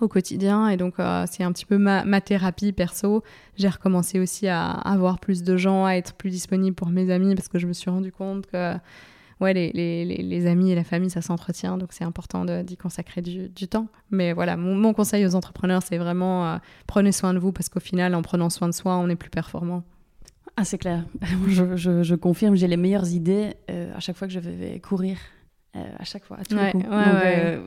[0.00, 0.68] au quotidien.
[0.68, 3.22] Et donc, euh, c'est un petit peu ma thérapie perso.
[3.56, 7.34] J'ai recommencé aussi à, avoir plus de gens, à être plus disponible pour mes amis
[7.34, 8.74] parce que je me suis rendu compte que
[9.40, 11.78] ouais, les, les, les amis et la famille, ça s'entretient.
[11.78, 13.88] Donc, c'est important d'y consacrer du, du, temps.
[14.10, 17.80] Mais voilà, mon, conseil aux entrepreneurs, c'est vraiment euh, prenez soin de vous parce qu'au
[17.80, 19.84] final, en prenant soin de soi, on est plus performant.
[20.56, 21.04] Ah, c'est clair.
[21.48, 24.80] je, je, je, confirme, j'ai les meilleures idées euh, à chaque fois que je vais
[24.80, 25.16] courir.
[25.76, 26.86] Euh, à chaque fois, à tous les coups.
[26.90, 27.60] Euh,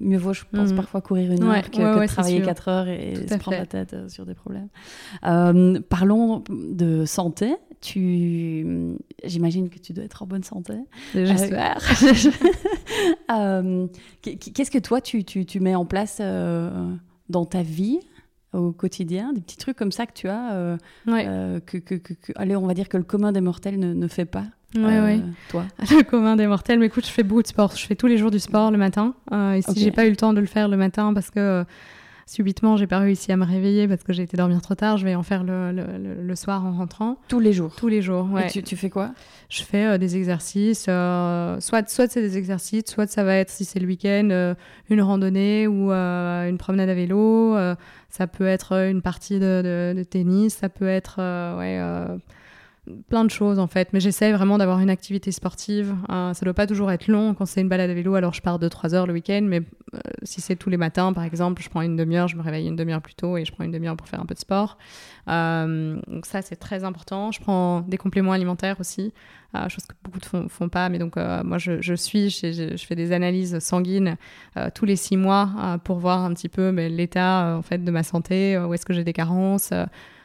[0.00, 0.76] mieux vaut, je pense, mm.
[0.76, 4.24] parfois courir une heure que, travailler quatre heures et se prendre la tête euh, sur
[4.24, 4.68] des problèmes.
[5.88, 7.56] parlons de santé.
[7.80, 10.74] Tu, j'imagine que tu dois être en bonne santé.
[11.14, 11.78] J'espère.
[14.22, 18.00] Qu'est-ce que toi tu, tu, tu, mets en place dans ta vie
[18.52, 22.66] au quotidien, des petits trucs comme ça que tu as, que, que, que, allez, on
[22.66, 24.90] va dire que le commun des mortels ne, ne fait pas oui, oui.
[24.90, 26.78] Euh, toi Le commun des mortels.
[26.78, 27.74] Mais écoute, je fais beaucoup de sport.
[27.74, 29.14] Je fais tous les jours du sport le matin.
[29.32, 31.40] Euh, et si j'ai pas eu le temps de le faire le matin parce que
[31.40, 31.64] euh,
[32.28, 35.04] subitement j'ai pas réussi à me réveiller parce que j'ai été dormir trop tard, je
[35.04, 37.16] vais en faire le, le, soir en rentrant.
[37.28, 38.46] Tous les jours Tous les jours, ouais.
[38.54, 39.12] Et tu, fais quoi?
[39.48, 40.84] Je fais des exercices.
[40.84, 44.54] soit soit c'est des exercices, soit ça va être, si c'est le week-end,
[44.90, 47.56] une randonnée ou une promenade à vélo.
[48.10, 50.54] ça peut être une partie de, de, tennis.
[50.54, 51.18] Ça peut être
[51.58, 51.80] ouais,
[53.08, 55.94] plein de choses en fait, mais j'essaie vraiment d'avoir une activité sportive.
[56.10, 57.34] Euh, ça doit pas toujours être long.
[57.34, 59.60] Quand c'est une balade à vélo, alors je pars 2-3 heures le week-end, mais
[59.94, 62.68] euh, si c'est tous les matins par exemple, je prends une demi-heure, je me réveille
[62.68, 64.78] une demi-heure plus tôt et je prends une demi-heure pour faire un peu de sport.
[65.28, 67.32] Euh, donc ça c'est très important.
[67.32, 69.12] Je prends des compléments alimentaires aussi,
[69.68, 73.58] chose que beaucoup ne font, pas, mais donc moi je, suis, je, fais des analyses
[73.60, 74.16] sanguines
[74.74, 78.58] tous les 6 mois pour voir un petit peu l'état en fait de ma santé,
[78.58, 79.72] où est-ce que j'ai des carences.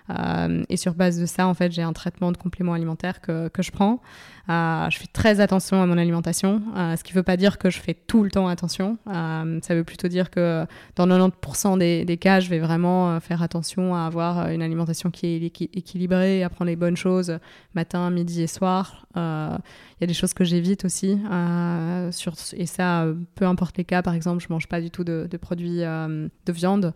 [0.09, 3.47] Euh, et sur base de ça, en fait, j'ai un traitement de complément alimentaire que,
[3.47, 4.01] que je prends.
[4.49, 7.57] Euh, je fais très attention à mon alimentation, euh, ce qui ne veut pas dire
[7.57, 8.97] que je fais tout le temps attention.
[9.05, 13.95] ça veut plutôt dire que dans 90% des, des, cas, je vais vraiment faire attention
[13.95, 17.39] à avoir une alimentation qui est équilibrée, à prendre les bonnes choses
[17.73, 19.05] matin, midi et soir.
[20.03, 21.17] Il y a des choses que j'évite aussi.
[22.11, 25.03] sur, et ça, peu importe les cas, par exemple, je ne mange pas du tout
[25.03, 26.93] de, produits de viande.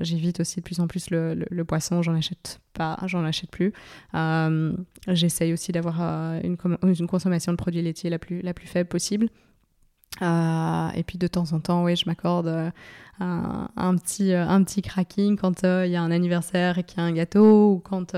[0.00, 3.50] j'évite aussi de plus en plus le, le, le poisson j'en achète pas, j'en achète
[3.50, 3.72] plus.
[4.14, 4.72] Euh,
[5.08, 8.88] j'essaye aussi d'avoir euh, une, une, consommation de produits laitiers la plus, la plus faible
[8.88, 9.28] possible.
[10.22, 12.72] Euh, et puis de temps en temps, oui, je m'accorde
[13.20, 17.00] un, un, petit, un petit cracking quand il y a un anniversaire et qu'il y
[17.00, 18.14] a un gâteau ou quand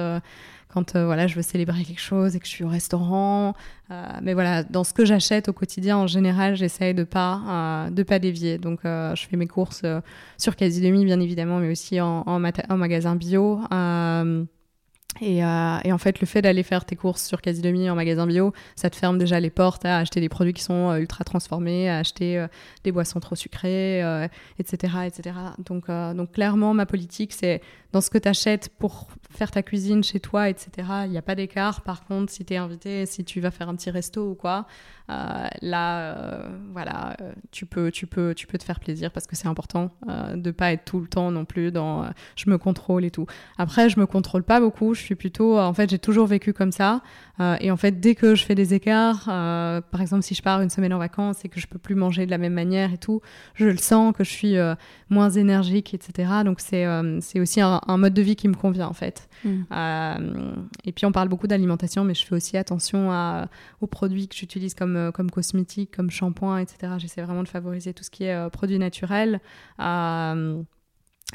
[0.68, 3.54] quand euh, voilà, je veux célébrer quelque chose et que je suis au restaurant.
[3.90, 7.90] Euh, mais voilà, dans ce que j'achète au quotidien, en général, j'essaye de pas euh,
[7.90, 8.58] de pas dévier.
[8.58, 9.82] Donc, je fais mes courses
[10.38, 13.60] sur Quasi Demi, bien évidemment, mais aussi en, en, magasin bio.
[15.20, 17.94] Et, euh, et, en fait, le fait d'aller faire tes courses sur Quasi Demi en
[17.94, 20.98] magasin bio, ça te ferme déjà les portes à acheter des produits qui sont euh,
[20.98, 22.48] ultra transformés, à acheter euh,
[22.84, 24.00] des boissons trop sucrées,
[24.58, 25.36] etc., etc.
[25.58, 27.60] Donc, donc clairement, ma politique, c'est
[27.92, 30.88] dans ce que tu achètes pour faire ta cuisine chez toi, etc.
[31.04, 31.82] Il n'y a pas d'écart.
[31.82, 34.66] Par contre, si tu es invité, si tu vas faire un petit resto ou quoi,
[35.08, 36.42] là,
[36.72, 37.16] voilà,
[37.50, 39.90] tu peux, tu peux, tu peux te faire plaisir parce que c'est important
[40.34, 43.26] de pas être tout le temps non plus dans je me contrôle et tout.
[43.58, 44.94] Après, je me contrôle pas beaucoup.
[44.94, 47.02] Je suis plutôt, en fait, j'ai toujours vécu comme ça.
[47.40, 50.42] Euh, et en fait, dès que je fais des écarts, euh, par exemple, si je
[50.42, 52.92] pars une semaine en vacances et que je peux plus manger de la même manière
[52.92, 53.20] et tout,
[53.54, 54.74] je le sens que je suis euh,
[55.10, 56.30] moins énergique, etc.
[56.44, 56.86] Donc c'est
[57.20, 59.28] c'est aussi un, mode de vie qui me convient en fait.
[59.44, 59.64] Mm.
[60.84, 63.48] et puis on parle beaucoup d'alimentation, mais je fais aussi attention à,
[63.80, 66.94] aux produits que j'utilise comme comme cosmétiques, comme shampoing, etc.
[66.98, 69.40] J'essaie vraiment de favoriser tout ce qui est produits naturels.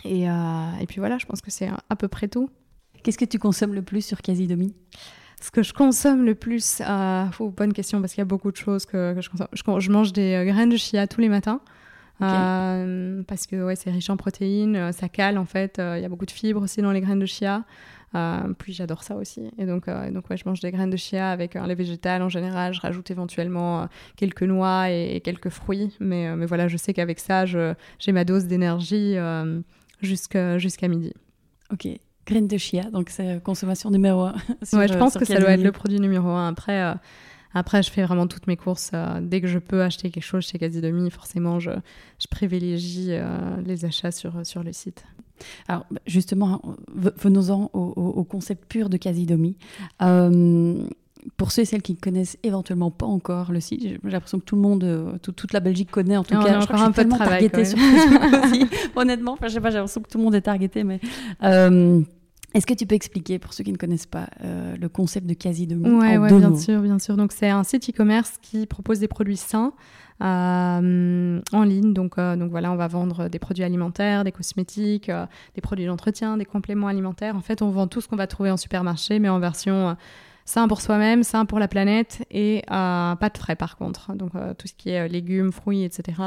[0.06, 2.50] Et, et, puis voilà, je pense que c'est à peu près tout.
[3.04, 4.76] Qu'est-ce que tu consommes le plus sur Casidomi
[5.41, 8.58] ce que je consomme le plus, euh, bonne question parce qu'il y a beaucoup de
[8.58, 9.80] choses que, je consomme.
[9.82, 11.62] Je, mange des euh, graines de chia tous les matins
[12.21, 15.80] euh, parce que ouais, c'est riche en protéines, euh, ça cale en fait.
[15.80, 17.63] Il y a beaucoup de fibres aussi dans les graines de chia.
[18.58, 19.41] Puis j'adore ça aussi.
[19.58, 22.30] Et donc, donc ouais, je mange des graines de chia avec un lait végétal en
[22.30, 22.74] général.
[22.74, 25.95] Je rajoute éventuellement quelques noix et, quelques fruits.
[26.00, 29.15] Mais, mais voilà, je sais qu'avec ça, j'ai ma dose d'énergie
[30.02, 31.13] jusqu'à midi.
[31.71, 31.88] Ok.
[32.26, 34.34] Graines de chia, donc c'est consommation numéro un.
[34.74, 36.50] ouais, je pense que ça doit être le produit numéro un.
[36.50, 36.93] Après, euh,
[37.54, 38.91] après, je fais vraiment toutes mes courses.
[38.93, 41.71] Euh, dès que je peux acheter quelque chose chez Casidomi, forcément, je,
[42.19, 43.26] je privilégie euh,
[43.65, 45.04] les achats sur, sur le site.
[45.67, 46.62] Alors, bah, justement,
[46.93, 49.58] venons-en au, au, concept pur de Casidomi
[51.38, 54.45] pour ceux et celles qui ne connaissent éventuellement pas encore le site, j'ai l'impression que
[54.45, 56.60] tout le monde, toute la Belgique connaît en tout cas.
[56.60, 59.34] je crois que je suis tellement targetée sur Facebook aussi, honnêtement.
[59.34, 60.99] Enfin, je sais pas, j'ai l'impression que tout le monde est targeté, mais
[62.54, 65.34] est-ce que tu peux expliquer, pour ceux qui ne connaissent pas, euh, le concept de
[65.34, 67.15] quasi de Oui, ouais, bien sûr, bien sûr.
[67.15, 69.73] Donc, c'est un site e-commerce qui propose des produits sains
[70.21, 71.93] euh, en ligne.
[71.93, 75.12] Donc, euh, donc, voilà, on va vendre des produits alimentaires, des cosmétiques,
[75.55, 77.36] des produits d'entretien, des compléments alimentaires.
[77.36, 79.95] En fait, on vend tout ce qu'on va trouver en supermarché, mais en version
[80.45, 84.13] sain pour soi-même, sain pour la planète et euh, pas de frais par contre.
[84.13, 86.21] Donc euh, tout ce qui est euh, légumes, fruits, etc.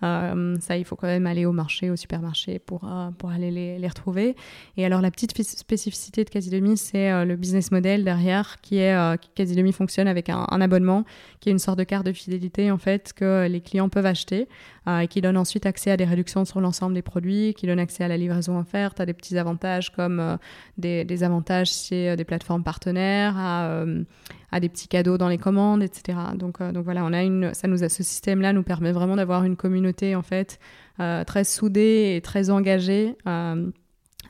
[0.00, 3.88] ça, il faut quand même aller au marché, au supermarché pour, pour aller les, les,
[3.88, 4.36] retrouver.
[4.76, 8.96] Et alors la petite spécificité de Casidomi, c'est le business model derrière qui est
[9.34, 11.04] Casidomi fonctionne avec un, abonnement
[11.40, 14.48] qui est une sorte de carte de fidélité en fait que les clients peuvent acheter
[14.88, 18.04] et qui donne ensuite accès à des réductions sur l'ensemble des produits, qui donne accès
[18.04, 20.38] à la livraison offerte, à des petits avantages comme
[20.78, 24.04] des, des, avantages chez des plateformes partenaires, à euh,
[24.50, 26.18] à, des petits cadeaux dans les commandes, etc.
[26.34, 29.16] Donc, euh, donc voilà, on a une, ça nous a, ce système-là nous permet vraiment
[29.16, 30.58] d'avoir une communauté en fait
[31.00, 33.14] euh, très soudée et très engagée.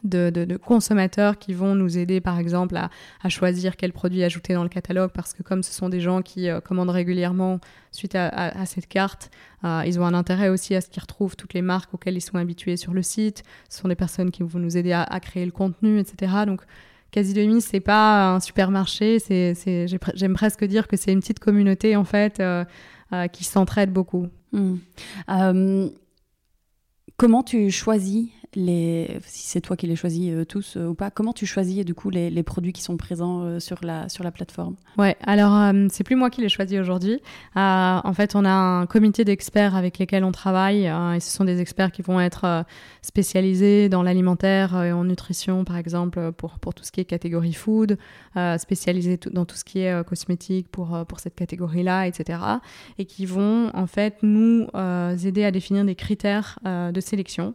[0.05, 2.91] De, consommateurs qui vont nous aider par exemple à,
[3.29, 6.49] choisir quel produit ajouter dans le catalogue parce que comme ce sont des gens qui
[6.65, 9.31] commandent régulièrement suite à, cette carte,
[9.65, 12.37] ils ont un intérêt aussi à ce qu'ils retrouvent toutes les marques auxquelles ils sont
[12.37, 13.43] habitués sur le site.
[13.69, 16.33] Ce sont des personnes qui vont nous aider à, créer le contenu, etc.
[16.47, 16.63] Donc
[17.11, 21.97] Quasi Demi, c'est pas un supermarché, c'est, j'aime presque dire que c'est une petite communauté
[21.97, 22.65] en fait euh,
[23.15, 24.29] euh, qui s'entraide beaucoup.
[24.55, 25.89] Euh,
[27.17, 31.33] comment tu choisis si c'est toi qui les choisis euh, tous euh, ou pas, comment
[31.33, 34.77] tu choisis du coup les, produits qui sont présents euh, sur, la, sur la plateforme?
[34.97, 37.21] Ouais, alors c'est plus moi qui les choisis aujourd'hui.
[37.55, 41.61] en fait, on a un comité d'experts avec lesquels on travaille et ce sont des
[41.61, 42.65] experts qui vont être
[43.03, 47.53] spécialisés dans l'alimentaire et en nutrition, par exemple, pour, pour tout ce qui est catégorie
[47.53, 47.99] food,
[48.57, 52.41] spécialisés dans tout ce qui est cosmétique pour, pour cette catégorie-là, etc.
[52.99, 54.67] Et qui vont en fait nous
[55.25, 57.55] aider à définir des critères de sélection.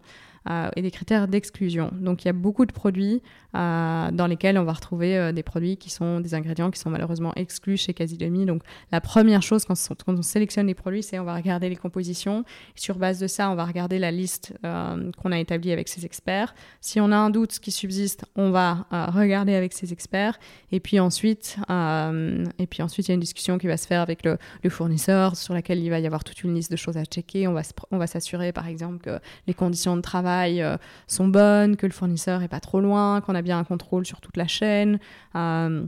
[0.50, 1.90] Euh, et des critères d'exclusion.
[1.94, 3.22] Donc il y a beaucoup de produits
[3.56, 6.90] euh, dans lesquels on va retrouver euh, des produits qui sont des ingrédients qui sont
[6.90, 8.46] malheureusement exclus chez Casidomi.
[8.46, 9.76] Donc la première chose quand,
[10.08, 12.44] on sélectionne les produits, c'est on va regarder les compositions.
[12.76, 16.54] sur base de ça, on va regarder la liste qu'on a établie avec ces experts.
[16.82, 20.40] Si on a un doute qui subsiste, on va regarder avec ces experts.
[20.72, 24.02] Et puis ensuite, et puis ensuite, il y a une discussion qui va se faire
[24.02, 24.38] avec le,
[24.70, 27.48] fournisseur sur laquelle il va y avoir toute une liste de choses à checker.
[27.48, 27.54] On
[27.98, 32.42] va s'assurer, par exemple, que les conditions de travail euh, sont bonnes, que le fournisseur
[32.42, 35.00] est pas trop loin, qu'on a bien un contrôle sur toute la chaîne,
[35.36, 35.86] euh,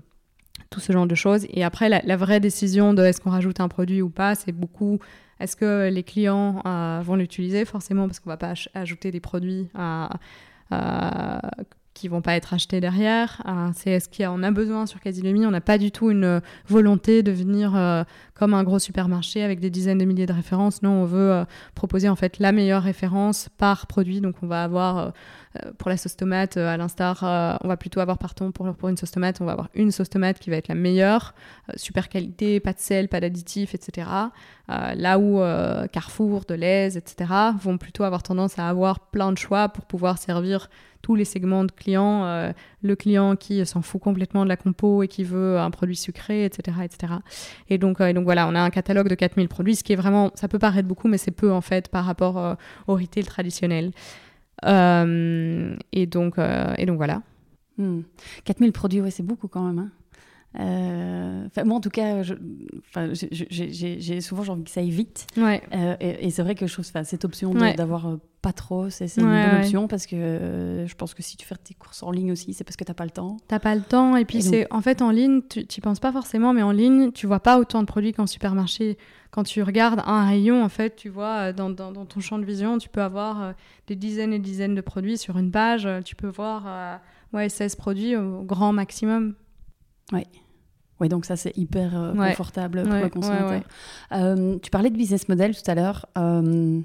[0.70, 1.46] tout ce genre de choses.
[1.50, 5.00] Et après, la, vraie décision de est-ce qu'on rajoute un produit ou pas, c'est beaucoup
[5.42, 9.68] est-ce que les clients euh, vont l'utiliser forcément parce qu'on va pas ajouter des produits
[11.94, 13.42] qui vont pas être achetés derrière.
[13.74, 17.32] c'est est-ce qu'on a besoin sur Casilomi On n'a pas du tout une volonté de
[17.32, 18.06] venir
[18.36, 20.82] comme un gros supermarché avec des dizaines de milliers de références.
[20.82, 24.22] Non, on veut proposer en fait la meilleure référence par produit.
[24.22, 25.14] Donc on va avoir
[25.78, 27.20] pour la sauce tomate, à l'instar,
[27.64, 30.10] on va plutôt avoir pardon pour, pour une sauce tomate, on va avoir une sauce
[30.10, 31.34] tomate qui va être la meilleure,
[31.76, 34.10] super qualité, pas de sel, pas d'additifs, etc.
[34.68, 35.40] là où
[35.94, 37.32] Carrefour, Deleuze, etc.
[37.58, 40.70] vont plutôt avoir tendance à avoir plein de choix pour pouvoir servir
[41.06, 45.04] tous les segments de clients, euh, le client qui s'en fout complètement de la compo
[45.04, 46.80] et qui veut un produit sucré, etc.
[46.84, 47.14] etc.
[47.70, 49.96] Et, donc, euh, donc voilà, on a un catalogue de 4000 produits, ce qui est
[49.96, 52.56] vraiment, ça peut paraître beaucoup, mais c'est peu en fait par rapport euh,
[52.88, 53.92] au retail traditionnel.
[54.64, 56.36] et, donc,
[56.78, 57.22] et donc voilà.
[57.78, 58.72] 4000 hmm.
[58.72, 59.80] produits, ouais, c'est beaucoup quand même.
[59.80, 59.92] Hein.
[60.60, 65.28] Euh, moi, en tout cas, j'ai souvent envie que ça aille vite.
[65.38, 65.62] Ouais.
[65.74, 69.24] Euh, et, c'est vrai que je trouve cette option d'avoir euh, pas trop, c'est une
[69.24, 72.54] bonne option parce que je pense que si tu fais tes courses en ligne aussi,
[72.54, 73.38] c'est parce que t'as pas le temps.
[73.48, 74.16] T'as pas le temps.
[74.16, 77.12] Et puis, c'est en fait, en ligne, tu n'y penses pas forcément, mais en ligne,
[77.12, 78.98] tu vois pas autant de produits qu'en supermarché.
[79.32, 82.46] Quand tu regardes un rayon, en fait, tu vois, dans, dans, dans ton champ de
[82.46, 83.54] vision, tu peux avoir
[83.88, 85.90] des dizaines et dizaines de produits sur une page.
[86.06, 87.02] Tu peux voir
[87.34, 89.34] ouais, 16 produits au grand maximum.
[90.14, 90.24] Oui.
[91.00, 93.62] Oui, donc ça, c'est hyper euh, confortable pour le consommateur.
[94.14, 96.06] Euh, tu parlais de business model tout à l'heure.
[96.18, 96.80] Euh,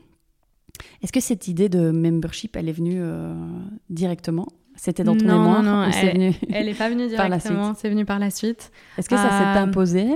[1.02, 3.02] est-ce que cette idée de membership, elle est venue
[3.88, 4.48] directement?
[4.76, 8.18] C'était dans ton non, mémoire Non, non, elle n'est pas venue directement, c'est venu par
[8.18, 8.72] la suite.
[8.96, 10.08] Est-ce que ça s'est imposé?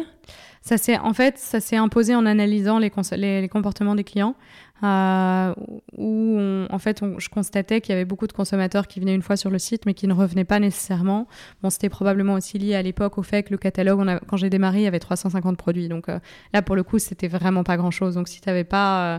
[0.64, 4.34] ça s'est en fait ça s'est imposé en analysant les, les, comportements des clients
[4.82, 5.54] euh,
[5.96, 9.36] où en fait je constatais qu'il y avait beaucoup de consommateurs qui venaient une fois
[9.36, 11.28] sur le site mais qui ne revenaient pas nécessairement.
[11.62, 14.50] Bon c'était probablement aussi lié à l'époque au fait que le catalogue on quand j'ai
[14.50, 15.88] démarré il y avait 350 produits.
[15.88, 16.18] Donc euh,
[16.52, 19.18] là pour le coup c'était vraiment pas grand chose donc si tu n'avais pas euh,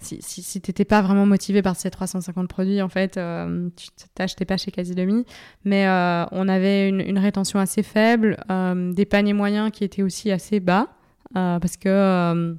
[0.00, 4.44] si, si, si pas vraiment motivé par ces 350 produits, en fait, euh, tu t'achetais
[4.46, 5.24] pas chez Quasi Demi.
[5.64, 10.02] Mais euh, on avait une, une, rétention assez faible, euh, des paniers moyens qui étaient
[10.02, 10.88] aussi assez bas,
[11.34, 12.56] parce que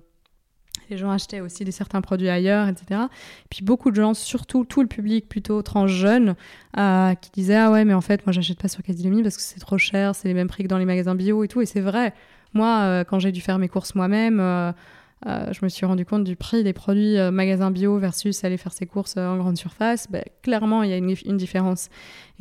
[0.91, 3.01] les gens achetaient aussi des certains produits ailleurs, etc.
[3.11, 6.35] Et puis beaucoup de gens, surtout tout le public plutôt transjeune,
[6.75, 9.59] qui disaient ah ouais mais en fait moi j'achète pas sur Demi parce que c'est
[9.59, 11.61] trop cher, c'est les mêmes prix que dans les magasins bio et tout.
[11.61, 12.13] Et c'est vrai.
[12.53, 14.73] Moi, quand j'ai dû faire mes courses moi-même
[15.27, 18.57] euh, je me suis rendu compte du prix des produits euh, magasins bio versus aller
[18.57, 20.07] faire ses courses euh, en grande surface.
[20.09, 21.89] Ben, clairement, il y a une différence.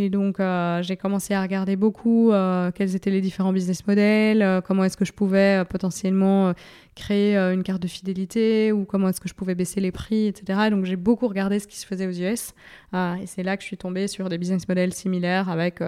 [0.01, 0.39] Et donc,
[0.81, 2.33] j'ai commencé à regarder beaucoup
[2.75, 6.55] quels étaient les différents business models, comment est-ce que je pouvais potentiellement
[6.95, 10.71] créer une carte de fidélité ou comment est-ce que je pouvais baisser les prix, etc.
[10.71, 12.55] donc, j'ai beaucoup regardé ce qui se faisait aux US.
[12.95, 15.81] et c'est là que je suis tombée sur des business models similaires avec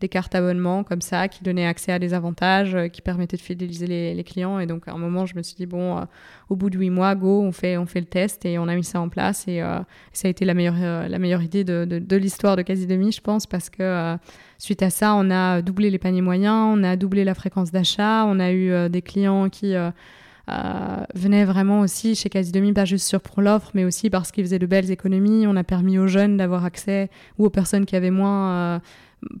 [0.00, 3.86] des cartes abonnement comme ça qui donnaient accès à des avantages, qui permettaient de fidéliser
[3.86, 4.58] les, les, clients.
[4.60, 6.06] Et donc, à un moment, je me suis dit, bon
[6.50, 8.74] au bout de huit mois, go, on fait, on fait le test et on a
[8.74, 9.46] mis ça en place.
[9.48, 9.78] Et euh,
[10.12, 13.20] ça a été la meilleure, euh, la meilleure idée de, de, l'histoire de Quasi je
[13.20, 14.16] pense, parce que euh,
[14.58, 18.24] suite à ça, on a doublé les paniers moyens, on a doublé la fréquence d'achat,
[18.26, 19.74] on a eu des clients qui
[21.14, 24.58] venaient vraiment aussi chez Quasi pas juste sur pour l'offre, mais aussi parce qu'ils faisaient
[24.58, 25.46] de belles économies.
[25.46, 28.80] On a permis aux jeunes d'avoir accès, ou aux personnes qui avaient moins,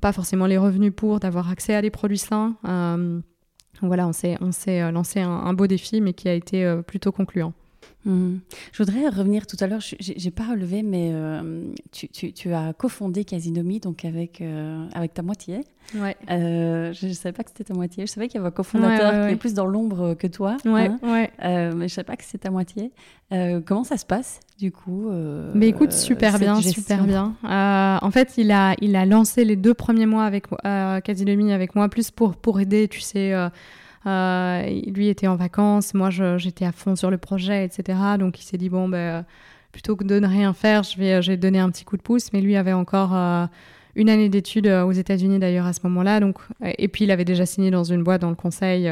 [0.02, 2.56] pas forcément les revenus pour, d'avoir accès à des produits sains
[4.12, 7.52] s'est, on s'est euh, lancé un, beau défi, mais qui a été euh, plutôt concluant.
[8.04, 8.40] Mhm.
[8.72, 12.52] Je voudrais revenir tout à l'heure, je n'ai pas relevé, mais euh, tu, tu, tu,
[12.52, 14.42] as cofondé Casinomi donc avec,
[14.94, 15.60] avec ta moitié.
[15.94, 16.16] Ouais.
[16.28, 18.06] je ne savais pas que c'était ta moitié.
[18.06, 20.56] Je savais qu'il y avait un cofondateur qui est plus dans l'ombre que toi.
[20.64, 20.98] Ouais, hein.
[21.02, 21.30] ouais.
[21.40, 22.92] mais je ne savais pas que c'était ta moitié.
[23.30, 25.10] comment ça se passe du coup
[25.54, 27.34] Mais écoute, super bien, super bien.
[27.42, 30.46] en fait, il a, il a lancé les deux premiers mois avec
[31.04, 33.48] Casinomi avec moi, plus pour, pour aider, tu sais euh,
[34.04, 37.98] lui était en vacances, moi j'étais à fond sur le projet, etc.
[38.18, 39.24] Donc il s'est dit, bon, ben,
[39.72, 42.02] plutôt que de ne rien faire, je vais, je vais donner un petit coup de
[42.02, 42.32] pouce.
[42.32, 43.46] Mais lui avait encore euh,
[43.96, 46.20] une année d'études euh, aux États-Unis d'ailleurs à ce moment-là.
[46.20, 48.90] Donc, et puis il avait déjà signé dans une boîte dans le conseil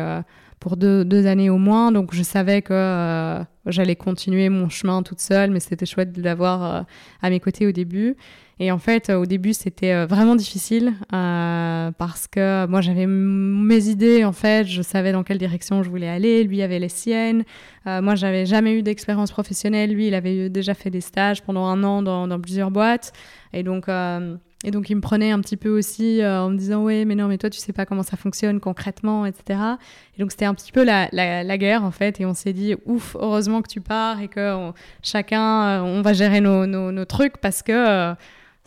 [0.60, 1.92] pour deux, deux, années au moins.
[1.92, 6.86] Donc je savais que j'allais continuer mon chemin toute seule, mais c'était chouette de l'avoir
[7.22, 8.16] à mes côtés au début.
[8.58, 13.88] Et en fait, au début, c'était euh, vraiment difficile euh, parce que moi, j'avais mes
[13.88, 16.42] idées, en fait, je savais dans quelle direction je voulais aller.
[16.42, 17.44] Lui avait les siennes.
[17.86, 19.92] Euh, moi, j'avais jamais eu d'expérience professionnelle.
[19.92, 23.12] Lui, il avait déjà fait des stages pendant un an dans, dans plusieurs boîtes.
[23.52, 26.58] Et donc, euh, et donc, il me prenait un petit peu aussi euh, en me
[26.58, 29.60] disant Ouais, mais non, mais toi, tu sais pas comment ça fonctionne concrètement, etc.
[30.16, 32.20] Et donc, c'était un petit peu la, la, guerre, en fait.
[32.20, 36.40] Et on s'est dit Ouf, heureusement que tu pars et que chacun, on va gérer
[36.40, 38.14] nos, nos, trucs parce que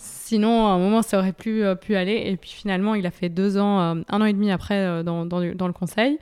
[0.01, 2.21] Sinon, à un moment, ça aurait euh, pu aller.
[2.25, 5.03] Et puis finalement, il a fait deux ans, euh, un an et demi après, euh,
[5.03, 6.19] dans, dans, le conseil.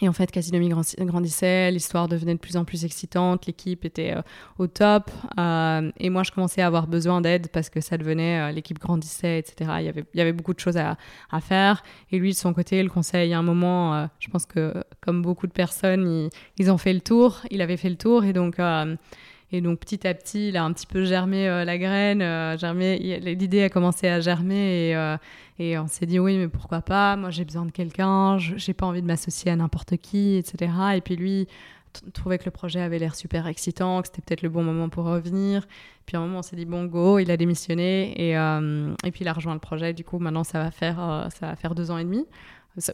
[0.00, 4.22] Et en fait, Casinomi grandissait, l'histoire devenait de plus en plus excitante, l'équipe était euh,
[4.58, 5.10] au top.
[5.38, 8.78] Euh, et moi, je commençais à avoir besoin d'aide parce que ça devenait, euh, l'équipe
[8.78, 9.70] grandissait, etc.
[9.80, 10.96] Il y, avait, beaucoup de choses à,
[11.40, 11.82] faire.
[12.10, 14.72] Et lui, de son côté, le conseil, à un moment, je pense que
[15.02, 17.42] comme beaucoup de personnes, ils, ont fait le tour.
[17.50, 18.24] Il avait fait le tour.
[18.24, 18.56] Et donc,
[19.52, 22.56] et donc petit à petit, il a un petit peu germé euh, la graine, euh,
[22.56, 25.18] germé, l'idée a commencé à germer et, euh,
[25.58, 27.16] et on s'est dit oui, mais pourquoi pas?
[27.16, 30.72] Moi j'ai besoin de quelqu'un, j'ai pas envie de m'associer à n'importe qui, etc.
[30.96, 31.48] Et puis lui
[32.14, 35.04] trouvait que le projet avait l'air super excitant, que c'était peut-être le bon moment pour
[35.04, 35.66] revenir.
[36.06, 39.20] Puis à un moment, on s'est dit bon go, il a démissionné et, et puis
[39.20, 39.92] il a rejoint le projet.
[39.92, 42.24] Du coup, maintenant ça va faire ça va faire deux ans et demi,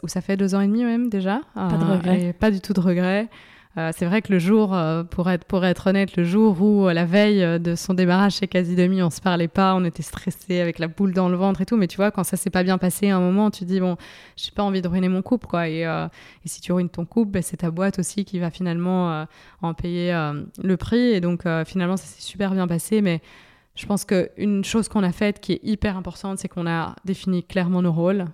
[0.03, 1.39] ou ça fait deux ans et demi même déjà.
[1.55, 2.33] Pas de regret.
[2.33, 3.29] pas du tout de regret.
[3.77, 6.87] Euh, c'est vrai que le jour, euh, pour, être, pour être honnête, le jour où
[6.87, 10.01] euh, la veille de son démarrage chez Quasi Demi, on se parlait pas, on était
[10.01, 11.77] stressé avec la boule dans le ventre et tout.
[11.77, 13.95] Mais tu vois, quand ça s'est pas bien passé à un moment, tu dis bon,
[14.35, 15.69] j'ai pas envie de ruiner mon couple, quoi.
[15.69, 19.25] Et, et si tu ruines ton couple, ben, c'est ta boîte aussi qui va finalement
[19.61, 20.13] en payer
[20.63, 21.11] le prix.
[21.11, 23.21] Et donc finalement, ça s'est super bien passé, mais
[23.75, 27.43] je pense qu'une chose qu'on a faite qui est hyper importante, c'est qu'on a défini
[27.43, 28.25] clairement nos rôles,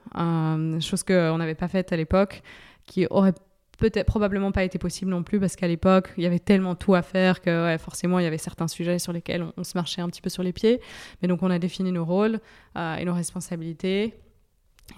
[0.79, 2.41] chose qu'on n'avait pas faite à l'époque,
[2.85, 3.33] qui aurait
[3.77, 6.95] peut-être probablement pas été possible non plus parce qu'à l'époque il y avait tellement tout
[6.95, 10.09] à faire que forcément il y avait certains sujets sur lesquels on, se marchait un
[10.09, 10.81] petit peu sur les pieds
[11.21, 12.39] mais donc on a défini nos rôles
[12.77, 14.13] euh, et nos responsabilités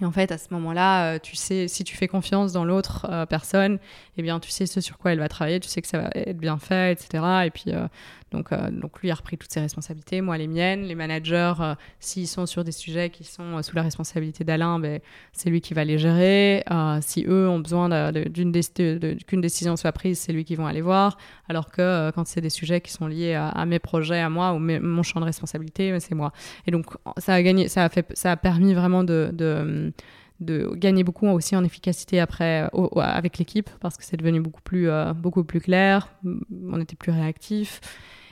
[0.00, 3.06] et en fait, à ce moment-là, euh, tu sais, si tu fais confiance dans l'autre
[3.08, 3.78] euh, personne,
[4.16, 6.10] eh bien, tu sais ce sur quoi elle va travailler, tu sais que ça va
[6.14, 7.24] être bien fait, etc.
[7.46, 7.72] Et puis,
[8.30, 10.82] donc, euh, donc lui a repris toutes ses responsabilités, moi les miennes.
[10.82, 14.78] Les managers, euh, s'ils sont sur des sujets qui sont euh, sous la responsabilité d'Alain,
[14.78, 15.00] ben,
[15.32, 16.64] c'est lui qui va les gérer.
[17.00, 18.12] si eux ont besoin
[19.26, 21.16] qu'une décision soit prise, c'est lui qui vont aller voir.
[21.48, 24.58] Alors que quand c'est des sujets qui sont liés à, mes projets, à moi ou
[24.58, 26.32] mon champ de responsabilité, ben, c'est moi.
[26.66, 29.92] Et donc ça a gagné, ça a fait, ça a permis vraiment de
[30.40, 35.42] gagner beaucoup aussi en efficacité après avec l'équipe parce que c'est devenu beaucoup plus beaucoup
[35.44, 36.10] plus clair
[36.70, 37.80] on était plus réactif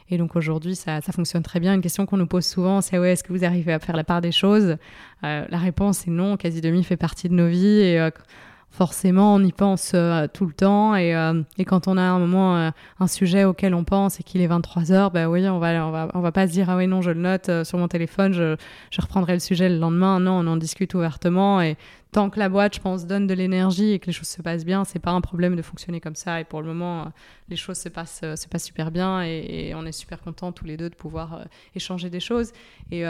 [0.09, 1.75] et donc aujourd'hui, ça, ça, fonctionne très bien.
[1.75, 4.05] Une question qu'on nous pose souvent, c'est ouais, est-ce que vous arrivez à faire la
[4.05, 4.77] part des choses?
[5.25, 6.37] Euh, La réponse est non.
[6.37, 8.11] Quasi demi fait partie de nos vies euh,
[8.77, 10.95] forcément, on y pense euh, tout le temps.
[10.97, 11.11] Et,
[11.59, 14.93] et, quand on a un moment, un sujet auquel on pense et qu'il est 23
[14.93, 17.03] heures, bah oui, on va, on va, on va pas se dire ah oui non,
[17.03, 18.57] je le note sur mon téléphone, je,
[18.91, 20.21] je reprendrai le sujet le lendemain.
[20.21, 21.77] Non, on en discute ouvertement et
[22.17, 24.65] tant que la boîte, je pense, donne de l'énergie et que les choses se passent
[24.65, 26.41] bien, c'est pas un problème de fonctionner comme ça.
[26.41, 27.05] Et pour le moment, euh,
[27.51, 30.79] les choses se passent, euh, se super bien et, on est super contents tous les
[30.79, 32.53] deux de pouvoir euh, échanger des choses.
[32.91, 33.05] Et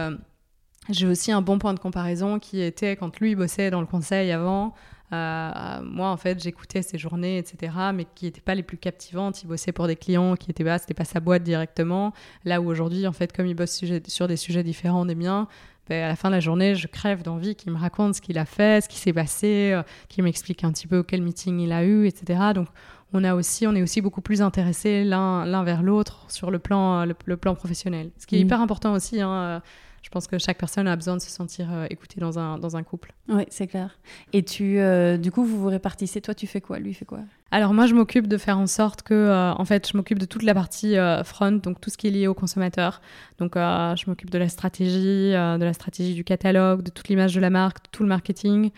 [0.89, 4.33] j'ai aussi un bon point de comparaison qui était quand lui bossait dans le conseil
[4.33, 4.75] avant.
[5.11, 9.43] Moi, en fait, j'écoutais ses journées, etc., mais qui n'étaient pas les plus captivantes.
[9.43, 12.13] Il bossait pour des clients qui étaient bas, c'était pas sa boîte directement.
[12.45, 15.49] Là où aujourd'hui, en fait, comme il bosse sur des sujets différents des miens,
[15.89, 18.39] ben, à la fin de la journée, je crève d'envie qu'il me raconte ce qu'il
[18.39, 21.71] a fait, ce qui s'est passé, euh, qu'il m'explique un petit peu quel meeting il
[21.71, 22.41] a eu, etc.
[22.55, 22.67] Donc,
[23.13, 27.05] on, a aussi, on est aussi beaucoup plus intéressés l'un vers l'autre sur le plan,
[27.05, 28.11] le, plan professionnel.
[28.19, 28.47] Ce qui est mmh.
[28.47, 29.21] hyper important aussi.
[29.21, 29.61] Hein, euh,
[30.07, 32.77] je pense que chaque personne a besoin de se sentir euh, écoutée dans un, dans
[32.77, 33.13] un couple.
[33.29, 33.99] Oui, c'est clair.
[34.33, 36.21] Et tu, euh, du coup, vous vous répartissez.
[36.21, 36.79] Toi, tu fais quoi?
[36.79, 37.19] Lui, il fait quoi?
[37.51, 40.25] Alors, moi, je m'occupe de faire en sorte que, euh, en fait, je m'occupe de
[40.25, 40.95] toute la partie
[41.25, 43.01] front, donc tout ce qui est lié au consommateur.
[43.39, 47.41] Donc, je m'occupe de la stratégie, de la stratégie du catalogue, de toute l'image de
[47.41, 48.71] la marque, de tout le marketing,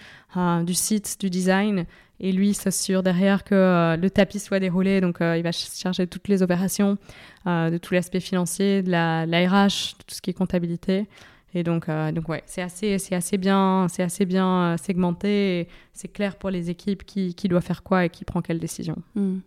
[0.64, 1.84] du site, du design.
[2.20, 5.00] Et lui s'assure derrière que euh, le tapis soit déroulé.
[5.00, 6.98] Donc, euh, il va charger de toutes les opérations,
[7.46, 11.06] euh, de tout l'aspect financier, de la, RH, de tout ce qui est comptabilité.
[11.54, 15.66] Et donc, donc ouais, c'est assez, c'est assez bien, c'est assez bien segmenté.
[15.94, 18.96] C'est clair pour les équipes qui, qui, doit faire quoi et qui prend quelle décision.
[19.14, 19.38] Hmm.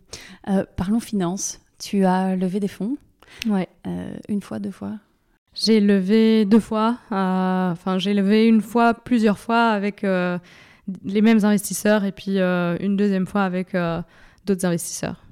[0.76, 1.60] parlons finances.
[1.78, 2.96] Tu as levé des fonds?
[3.46, 3.68] Ouais.
[4.28, 4.94] une fois, deux fois?
[5.54, 6.98] J'ai levé deux fois.
[7.12, 10.04] Enfin, j'ai levé une fois, plusieurs fois avec
[11.04, 14.02] les mêmes investisseurs et puis euh, une deuxième fois avec euh,
[14.46, 15.24] d'autres investisseurs.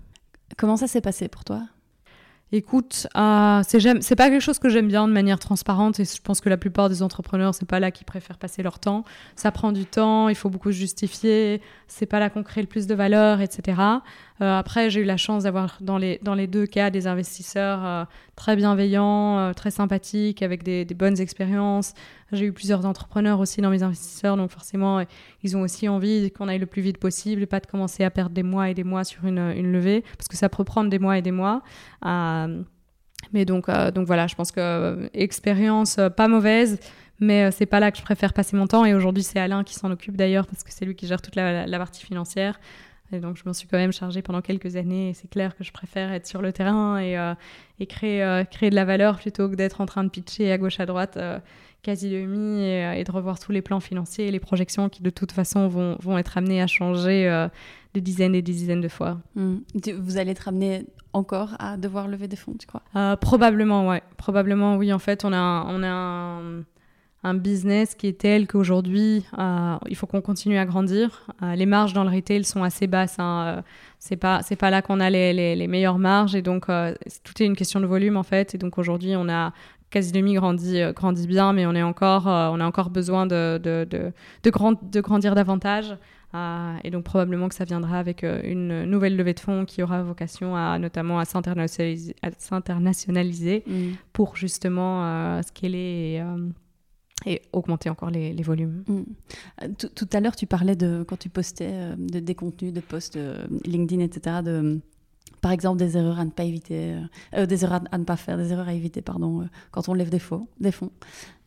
[0.57, 1.62] Comment ça s'est passé pour toi?
[2.53, 6.40] Écoute, euh, c'est pas quelque chose que j'aime bien de manière transparente et je pense
[6.40, 9.05] que la plupart des entrepreneurs, c'est pas là qu'ils préfèrent passer leur temps.
[9.36, 12.88] Ça prend du temps, il faut beaucoup justifier, c'est pas là qu'on crée le plus
[12.88, 13.80] de valeur, etc.
[14.41, 17.84] Euh, après, j'ai eu la chance d'avoir dans les, dans les deux cas des investisseurs
[17.84, 18.05] euh,
[18.36, 21.93] très bienveillants, euh, très sympathiques, avec des, bonnes expériences.
[22.32, 25.05] J'ai eu plusieurs entrepreneurs aussi dans mes investisseurs, donc forcément,
[25.43, 28.11] ils ont aussi envie qu'on aille le plus vite possible et pas de commencer à
[28.11, 30.99] perdre des mois et des mois sur une, levée, parce que ça peut prendre des
[30.99, 31.62] mois et des mois.
[32.05, 36.78] mais donc, donc voilà, je pense que expérience pas mauvaise,
[37.18, 38.84] mais c'est pas là que je préfère passer mon temps.
[38.84, 41.34] Et aujourd'hui, c'est Alain qui s'en occupe d'ailleurs, parce que c'est lui qui gère toute
[41.34, 42.61] la partie financière.
[43.13, 45.13] Et donc, je m'en suis quand même chargée pendant quelques années.
[45.15, 47.35] C'est clair que je préfère être sur le terrain et, euh,
[47.79, 50.59] et créer, euh, créer de la valeur plutôt que d'être en train de pitcher à
[50.59, 51.39] gauche, à droite, euh,
[51.83, 55.11] quasi demi, et, et, de revoir tous les plans financiers et les projections qui, de
[55.11, 57.49] toute façon, vont, vont être amenés à changer
[57.95, 59.19] des dizaines et des dizaines de fois.
[59.35, 59.57] Mmh.
[59.99, 62.83] Vous allez être amené encore à devoir lever des fonds, tu crois?
[63.17, 64.03] Probablement, ouais.
[64.19, 64.93] Probablement, oui.
[64.93, 66.65] En fait, on a, on a un
[67.23, 71.27] un business qui est tel qu'aujourd'hui, euh, il faut qu'on continue à grandir.
[71.43, 73.18] Euh, les marges dans le retail sont assez basses.
[73.18, 73.62] Hein, euh,
[73.99, 77.45] c'est pas c'est pas là qu'on a les, les, meilleures marges et donc tout est
[77.45, 78.55] une question de volume en fait.
[78.55, 79.53] Et donc aujourd'hui, on a
[79.91, 83.87] quasi demi grandi grandit bien, mais on est encore on a encore besoin de de,
[83.89, 84.12] de,
[84.43, 85.95] de, grand, de grandir davantage.
[86.83, 90.57] et donc probablement que ça viendra avec une nouvelle levée de fonds qui aura vocation
[90.57, 93.73] à notamment à s'internationaliser, mmh.
[94.14, 96.23] pour justement scaler et,
[97.27, 98.85] et augmenter encore les, volumes.
[98.87, 99.01] Mm.
[99.62, 102.81] Euh, tout, à l'heure, tu parlais de quand tu postais euh, de, des contenus, de
[102.81, 104.37] posts euh, LinkedIn, etc.
[104.45, 104.81] De,
[105.41, 106.97] par exemple, des erreurs à ne pas éviter,
[107.33, 110.18] des erreurs à, ne pas faire, des erreurs à éviter, pardon, quand on lève des,
[110.18, 110.91] faux, des fonds.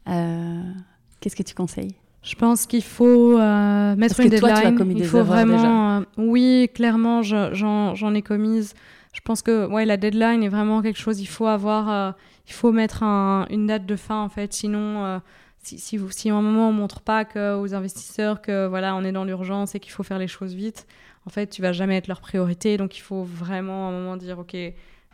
[0.05, 1.93] Qu'est-ce que tu conseilles?
[2.23, 4.95] Je pense qu'il faut mettre une deadline.
[4.97, 6.03] Il faut vraiment.
[6.17, 8.73] oui, clairement, j'en ai commise.
[9.13, 11.21] Je pense que ouais, la deadline est vraiment quelque chose.
[11.21, 12.15] Il faut avoir,
[12.47, 14.53] il faut mettre une date de fin en fait.
[14.53, 15.21] Sinon,
[15.63, 18.95] si, si, vous, si à un moment on montre pas que, aux investisseurs que voilà,
[18.95, 20.85] on est dans l'urgence et qu'il faut faire les choses vite,
[21.25, 22.77] en fait, tu vas jamais être leur priorité.
[22.77, 24.55] Donc, il faut vraiment à un moment dire, OK,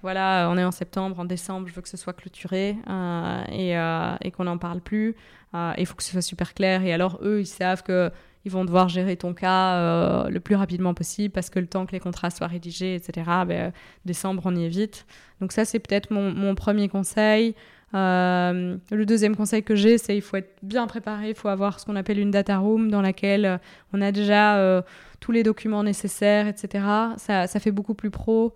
[0.01, 3.77] voilà, on est en septembre, en décembre, je veux que ce soit clôturé euh, et,
[3.77, 5.15] euh, et qu'on n'en parle plus.
[5.53, 6.83] Euh, il faut que ce soit super clair.
[6.83, 8.11] Et alors, eux, ils savent que
[8.45, 11.91] ils vont devoir gérer ton cas le plus rapidement possible parce que le temps que
[11.91, 13.73] les contrats soient rédigés, etc., ben,
[14.05, 15.05] décembre, on y est vite.
[15.41, 17.53] Donc ça, c'est peut-être mon, premier conseil.
[17.95, 21.79] Euh, le deuxième conseil que j'ai, c'est il faut être bien préparé, il faut avoir
[21.79, 23.57] ce qu'on appelle une data room dans laquelle euh,
[23.93, 24.81] on a déjà euh,
[25.19, 26.85] tous les documents nécessaires, etc.
[27.17, 28.53] Ça, ça fait beaucoup plus pro.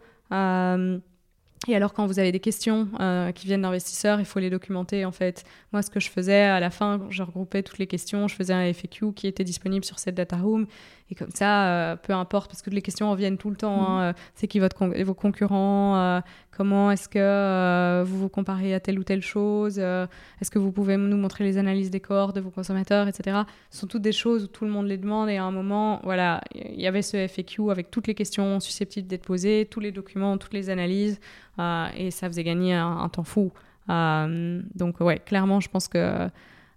[1.69, 2.89] Et alors, quand vous avez des questions
[3.36, 5.05] qui viennent d'investisseurs, il faut les documenter.
[5.05, 8.27] En fait, moi, ce que je faisais à la fin, je regroupais toutes les questions,
[8.27, 10.65] je faisais un FAQ qui était disponible sur cette data room.
[11.10, 13.88] Et comme ça, euh, peu importe, parce que les questions reviennent tout le temps.
[13.88, 14.16] Hein, mm-hmm.
[14.16, 16.22] euh, c'est qui votre vos concurrents
[16.56, 20.97] Comment est-ce que vous vous comparez à telle ou telle chose Est-ce que vous pouvez
[20.97, 23.39] nous montrer les analyses des corps de vos consommateurs, etc.
[23.72, 25.30] Ce sont toutes des choses où tout le monde les demande.
[25.30, 29.08] Et à un moment, voilà, il y avait ce FAQ avec toutes les questions susceptibles
[29.08, 31.20] d'être posées, tous les documents, toutes les analyses.
[31.60, 33.51] Euh, et ça faisait gagner un, temps fou.
[33.89, 36.30] Euh, donc ouais, clairement, je pense que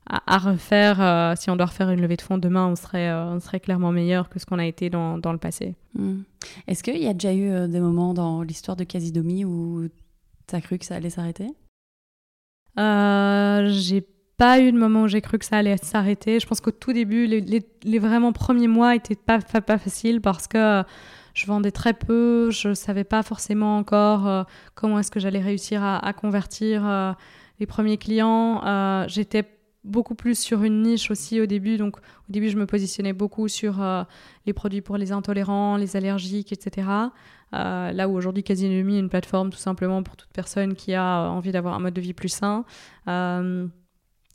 [0.09, 3.41] à, refaire, euh, si on doit refaire une levée de fonds demain, on serait, on
[3.41, 5.75] serait clairement meilleur que ce qu'on a été dans, dans le passé.
[5.95, 6.21] Hmm.
[6.69, 9.89] Est-ce qu'il y a déjà eu des moments dans l'histoire de Casidomi où
[10.47, 11.49] tu as cru que ça allait s'arrêter?
[12.77, 16.41] J'ai pas eu de moment où j'ai cru que ça allait s'arrêter.
[16.41, 19.79] Je pense qu'au tout début, les, les, les, vraiment premiers mois étaient pas, pas, pas
[19.79, 20.85] faciles parce que
[21.37, 24.43] je vendais très peu, je savais pas forcément encore euh,
[24.75, 27.13] comment est-ce que j'allais réussir à, convertir euh,
[27.61, 28.63] les premiers clients.
[28.65, 29.43] Euh, j'étais
[29.87, 31.77] beaucoup plus sur une niche aussi au début.
[31.77, 33.83] Donc au début, je me positionnais beaucoup sur
[34.45, 36.89] les produits pour les intolérants, les allergiques, etc.
[37.53, 41.53] là où aujourd'hui, Casinomi est une plateforme tout simplement pour toute personne qui a envie
[41.53, 42.65] d'avoir un mode de vie plus sain.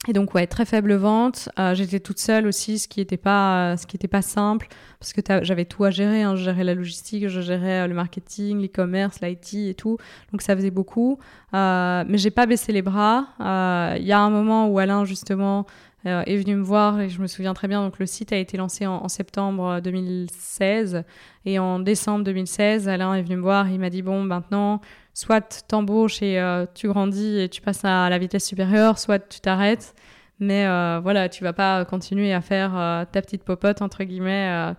[0.07, 1.49] Et donc ouais, très faible vente.
[1.59, 4.67] Euh, j'étais toute seule aussi, ce qui n'était pas, ce qui était pas simple
[5.01, 6.21] parce que j'avais tout à gérer.
[6.21, 6.35] Hein.
[6.35, 9.97] Je gérais la logistique, je gérais euh, le marketing, l'e-commerce, l'IT et tout.
[10.31, 11.17] Donc ça faisait beaucoup.
[11.55, 13.25] Euh, mais j'ai pas baissé les bras.
[13.39, 15.65] Euh, il y a un moment où Alain justement
[16.07, 17.83] euh, est venu me voir et je me souviens très bien.
[17.83, 21.03] Donc le site a été lancé en, septembre 2016
[21.45, 23.69] et en décembre 2016, Alain est venu me voir.
[23.69, 24.81] Il m'a dit bon maintenant,
[25.13, 29.41] soit t'embauches et euh, tu grandis et tu passes à la vitesse supérieure, soit tu
[29.41, 29.93] t'arrêtes.
[30.39, 32.71] Mais euh, voilà, tu vas pas continuer à faire
[33.11, 34.73] ta petite popote entre guillemets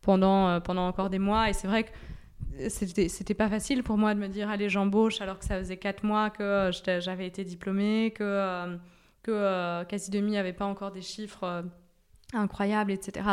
[0.00, 1.50] pendant pendant encore des mois.
[1.50, 1.90] Et c'est vrai que
[2.68, 6.04] c'était pas facile pour moi de me dire allez j'embauche alors que ça faisait quatre
[6.04, 6.70] mois que
[7.00, 8.78] j'avais été diplômée, que
[9.22, 11.62] que euh, quasi demi n'avait pas encore des chiffres euh,
[12.34, 13.26] incroyables, etc.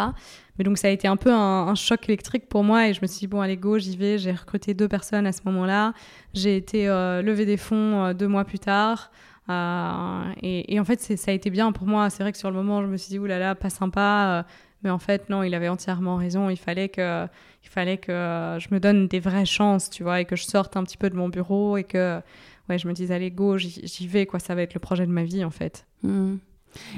[0.58, 3.08] Mais donc ça a été un peu un, choc électrique pour moi et je me
[3.08, 4.18] suis dit, bon, allez, go, j'y vais.
[4.18, 5.94] J'ai recruté deux personnes à ce moment-là.
[6.34, 9.12] J'ai été euh, lever des fonds deux mois plus tard.
[9.50, 12.10] et, en fait, ça a été bien pour moi.
[12.10, 14.46] C'est vrai que sur le moment, je me suis dit, oulala, pas sympa.
[14.84, 16.50] mais en fait, non, il avait entièrement raison.
[16.50, 17.26] Il fallait que,
[17.64, 20.78] il fallait que je me donne des vraies chances, tu vois, et que je sorte
[20.78, 22.22] un petit peu de mon bureau et que
[22.70, 25.11] ouais, je me dis, allez, go, j'y vais, quoi, ça va être le projet de
[25.11, 25.88] ma vie, en fait.
[26.03, 26.36] Hmm.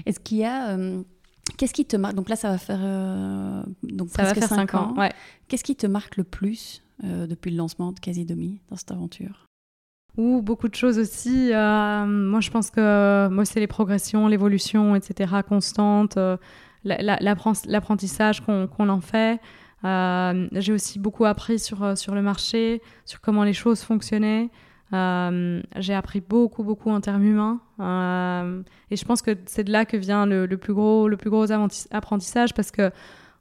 [0.05, 0.69] Est-ce qu'il y a.
[0.69, 1.03] Euh,
[1.57, 2.79] qu'est-ce qui te marque Donc là, ça va faire.
[2.81, 4.93] Euh, donc ça va faire 5 ans.
[4.97, 5.11] Ouais.
[5.47, 9.45] Qu'est-ce qui te marque le plus euh, depuis le lancement de Quasi-Domi dans cette aventure?
[10.17, 11.51] Ou beaucoup de choses aussi.
[11.51, 16.17] moi, je pense que moi, c'est les progressions, l'évolution, etc., constante,
[16.83, 19.39] l'apprentissage qu'on en fait.
[19.83, 24.49] j'ai aussi beaucoup appris sur, sur le marché, sur comment les choses fonctionnaient.
[24.91, 27.59] J'ai appris beaucoup, beaucoup en termes humains.
[28.89, 31.51] et je pense que c'est de là que vient le, plus gros, le plus gros
[31.91, 32.91] apprentissage parce que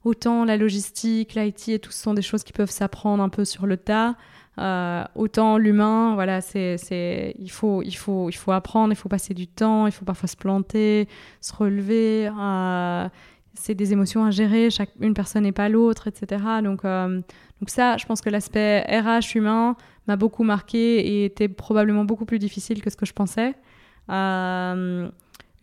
[0.03, 3.45] autant la logistique, l'IT et tout ce sont des choses qui peuvent s'apprendre un peu
[3.45, 4.15] sur le tas.
[4.59, 9.35] Euh, autant l'humain, voilà, c'est, il, faut, il, faut, il faut apprendre, il faut passer
[9.35, 11.07] du temps, il faut parfois se planter,
[11.41, 12.27] se relever.
[12.27, 13.07] Euh,
[13.53, 16.43] c'est des émotions à gérer, chaque, une personne n'est pas l'autre, etc.
[16.63, 17.21] Donc, euh,
[17.59, 19.75] donc ça, je pense que l'aspect RH humain
[20.07, 23.55] m'a beaucoup marqué et était probablement beaucoup plus difficile que ce que je pensais.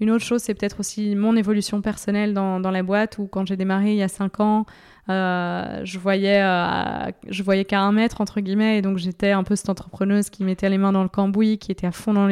[0.01, 3.47] Une autre chose, c'est peut-être aussi mon évolution personnelle dans, dans, la boîte, où quand
[3.47, 4.67] j'ai démarré il y a cinq ans,
[5.09, 9.45] euh, je voyais, euh, je voyais qu'à un mètre, entre guillemets, et donc j'étais un
[9.45, 12.29] peu cette entrepreneuse qui mettait les mains dans le cambouis, qui était à fond dans,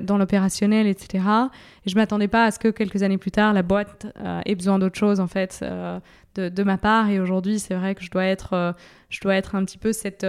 [0.00, 1.24] dans, l'opérationnel, etc.
[1.86, 4.56] Et je m'attendais pas à ce que quelques années plus tard, la boîte euh, ait
[4.56, 5.64] besoin d'autre chose, en fait,
[6.34, 7.10] de, de, ma part.
[7.10, 8.74] Et aujourd'hui, c'est vrai que je dois être,
[9.08, 10.26] je dois être un petit peu cette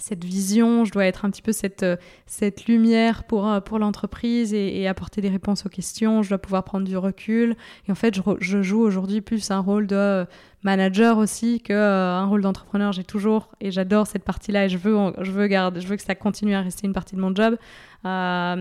[0.00, 3.78] cette vision, je dois être un petit peu cette, euh, cette lumière pour, euh, pour
[3.78, 7.56] l'entreprise et, apporter des réponses aux questions, je dois pouvoir prendre du recul.
[7.88, 10.24] Et en fait, je, je joue aujourd'hui plus un rôle de euh,
[10.62, 12.92] manager aussi qu'un rôle d'entrepreneur.
[12.92, 16.02] J'ai toujours, et j'adore cette partie-là, et je veux, je, veux garder, je veux que
[16.02, 17.56] ça continue à rester une partie de mon job.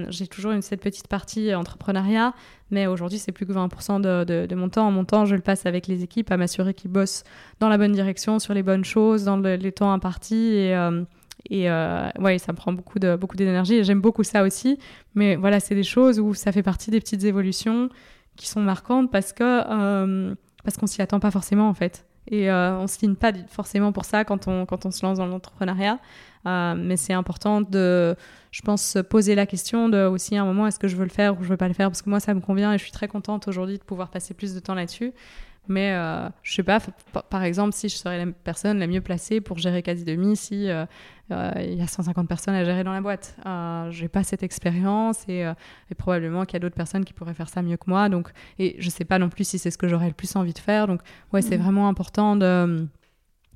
[0.09, 2.33] J'ai toujours cette petite partie entrepreneuriat,
[2.71, 4.89] mais aujourd'hui, c'est plus que 20% de, de, de, mon temps.
[4.91, 7.23] Mon temps, je le passe avec les équipes à m'assurer qu'ils bossent
[7.59, 10.55] dans la bonne direction, sur les bonnes choses, dans les temps impartis.
[10.55, 10.75] Et,
[11.49, 14.79] et euh, ouais, ça me prend beaucoup de beaucoup d'énergie et j'aime beaucoup ça aussi.
[15.15, 17.89] Mais voilà, c'est des choses où ça fait partie des petites évolutions
[18.35, 22.05] qui sont marquantes parce que euh, parce qu'on s'y attend pas forcément en fait.
[22.27, 25.17] Et euh, on se signe pas forcément pour ça quand on, quand on se lance
[25.17, 25.99] dans l'entrepreneuriat.
[26.45, 28.15] mais c'est important de,
[28.51, 31.03] je pense, se poser la question de aussi à un moment est-ce que je veux
[31.03, 31.89] le faire ou je veux pas le faire?
[31.89, 34.33] Parce que moi ça me convient et je suis très contente aujourd'hui de pouvoir passer
[34.33, 35.11] plus de temps là-dessus.
[35.67, 36.79] Mais euh, je sais pas,
[37.29, 40.69] par exemple, si je serais la personne la mieux placée pour gérer quasi demi, si
[40.69, 40.85] euh, euh,
[41.57, 45.23] il y a 150 personnes à gérer dans la boîte, euh, j'ai pas cette expérience
[45.27, 45.49] et,
[45.89, 48.09] et probablement qu'il y a d'autres personnes qui pourraient faire ça mieux que moi.
[48.09, 48.29] Donc,
[48.59, 50.59] et je sais pas non plus si c'est ce que j'aurais le plus envie de
[50.59, 50.87] faire.
[50.87, 51.61] Donc, ouais, c'est mmh.
[51.61, 52.87] vraiment important de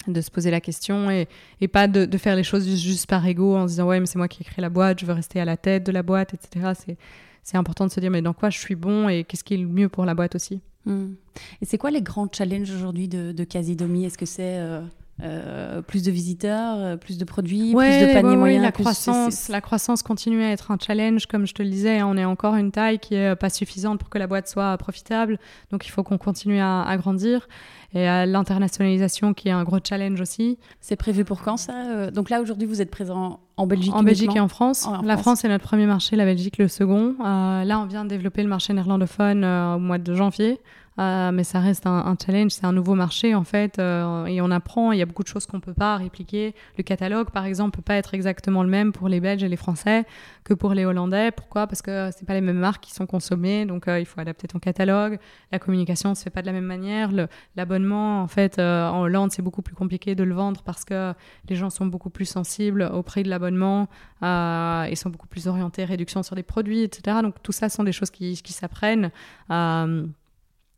[0.08, 1.28] de se poser la question et,
[1.60, 4.06] et pas de, de, faire les choses juste, par ego en se disant ouais mais
[4.06, 6.04] c'est moi qui ai créé la boîte, je veux rester à la tête de la
[6.04, 6.74] boîte, etc.
[6.78, 6.98] C'est,
[7.44, 9.58] c'est important de se dire mais dans quoi je suis bon et qu'est-ce qui est
[9.58, 10.62] le mieux pour la boîte aussi.
[10.86, 11.14] Hmm.
[11.62, 14.82] Et c'est quoi les grands challenges aujourd'hui de, de Casidomi Est-ce que c'est euh,
[15.24, 19.62] euh, plus de visiteurs, euh, plus de produits, plus de paniers moyens la, croissance, la
[19.62, 22.04] croissance continue à être un challenge, comme je te le disais.
[22.04, 25.40] On est encore une taille qui est pas suffisante pour que la boîte soit profitable.
[25.72, 27.48] Donc il faut qu'on continue à, à, grandir.
[27.94, 30.58] Et à l'internationalisation qui est un gros challenge aussi.
[30.82, 34.36] C'est prévu pour quand ça Donc là aujourd'hui vous êtes présent en Belgique En Belgique
[34.36, 34.88] et en France.
[35.04, 35.46] la France.
[35.46, 37.16] est notre premier marché, la Belgique le second.
[37.20, 40.60] là on vient de développer le marché néerlandophone au mois de janvier.
[41.00, 44.50] Euh, mais ça reste un, challenge, c'est un nouveau marché en fait, euh, et on
[44.50, 44.92] apprend.
[44.92, 46.56] Il y a beaucoup de choses qu'on peut pas répliquer.
[46.78, 49.58] Le catalogue, par exemple, peut pas être exactement le même pour les Belges et les
[49.58, 50.06] Français
[50.44, 51.32] que pour les Hollandais.
[51.32, 51.68] Pourquoi?
[51.68, 54.48] Parce que c'est pas les mêmes marques qui sont consommées, donc euh, il faut adapter
[54.48, 55.20] ton catalogue.
[55.52, 57.12] La communication se fait pas de la même manière.
[57.12, 61.14] L'abonnement, en fait, en Hollande, c'est beaucoup plus compliqué de le vendre parce que
[61.50, 63.88] les gens sont beaucoup plus sensibles au prix de l'abonnement
[64.22, 67.18] et sont beaucoup plus orientés réduction sur des produits, etc.
[67.22, 69.12] Donc tout ça sont des choses qui, s'apprennent.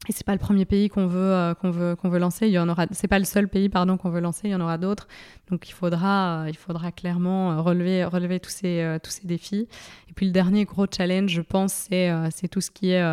[0.07, 2.47] Et c'est pas le premier pays qu'on veut euh, qu'on veut qu'on veut lancer.
[2.47, 2.85] Il y en aura.
[2.91, 4.47] C'est pas le seul pays pardon qu'on veut lancer.
[4.47, 5.09] Il y en aura d'autres.
[5.51, 9.67] Donc il faudra euh, il faudra clairement euh, relever relever tous ces tous ces défis.
[10.09, 13.03] Et puis le dernier gros challenge, je pense, c'est c'est tout ce qui est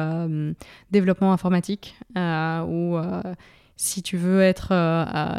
[0.92, 2.96] développement informatique où
[3.76, 4.72] si tu veux être,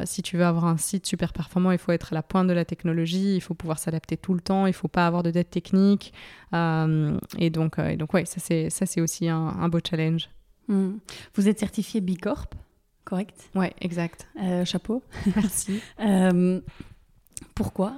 [0.05, 2.53] si tu veux avoir un site super performant, il faut être à la pointe de
[2.53, 5.49] la technologie, il faut pouvoir s'adapter tout le temps, il faut pas avoir de dette
[5.49, 6.13] technique.
[6.53, 10.29] et donc, et donc ouais, ça c'est ça c'est aussi un, un beau challenge.
[10.67, 10.97] Hmm.
[11.35, 12.53] Vous êtes certifié B Corp,
[13.05, 13.49] correct?
[13.55, 14.27] Ouais, exact.
[14.41, 15.01] Euh, chapeau.
[15.35, 15.81] Merci.
[15.99, 16.61] Euh,
[17.55, 17.93] pourquoi?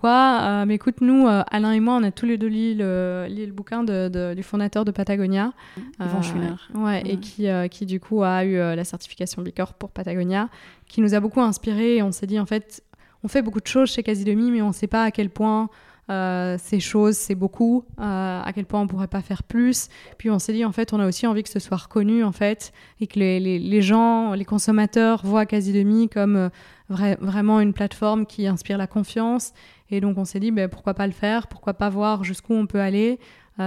[0.00, 3.26] Pourquoi euh, Mais écoute, nous, Alain et moi, on a tous les deux lu le,
[3.28, 5.52] le bouquin de, du fondateur de Patagonia.
[6.00, 6.54] Yvan Schuller.
[6.74, 10.48] Ouais, et qui, qui, du coup, a eu la certification B Corp pour Patagonia,
[10.88, 11.96] qui nous a beaucoup inspiré.
[11.96, 12.82] Et on s'est dit, en fait,
[13.22, 15.68] on fait beaucoup de choses chez Casidomi, mais on ne sait pas à quel point
[16.10, 19.88] euh, ces choses, c'est beaucoup, euh, à quel point on pourrait pas faire plus.
[20.18, 22.32] Puis on s'est dit, en fait, on a aussi envie que ce soit reconnu, en
[22.32, 26.48] fait, et que les, les, gens, les consommateurs voient Quasi Demi comme euh,
[26.88, 29.52] vraiment une plateforme qui inspire la confiance.
[29.90, 32.66] Et donc on s'est dit, ben, pourquoi pas le faire, pourquoi pas voir jusqu'où on
[32.66, 33.18] peut aller.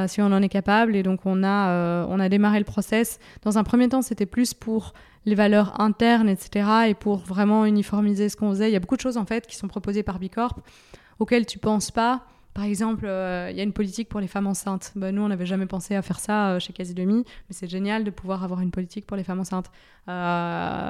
[0.08, 0.96] si on en est capable.
[0.96, 3.20] Et donc, on a, on a démarré le process.
[3.44, 4.94] Dans un premier temps, c'était plus pour
[5.26, 6.68] les valeurs internes, etc.
[6.88, 8.70] Et pour vraiment uniformiser ce qu'on faisait.
[8.70, 10.60] Il y a beaucoup de choses, en fait, qui sont proposées par Bicorp
[11.20, 14.92] auxquelles tu penses pas par exemple, il y a une politique pour les femmes enceintes.
[14.96, 18.04] Bah, nous, on n'avait jamais pensé à faire ça chez Quasi Demi, mais c'est génial
[18.04, 19.72] de pouvoir avoir une politique pour les femmes enceintes.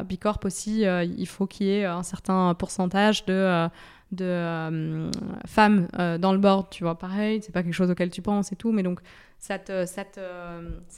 [0.06, 3.70] Bicorp aussi, il faut qu'il y ait un certain pourcentage de
[4.14, 5.12] de euh,
[5.46, 8.52] femmes euh, dans le board, tu vois, pareil, c'est pas quelque chose auquel tu penses
[8.52, 9.00] et tout, mais donc
[9.40, 10.04] ça, te, ça,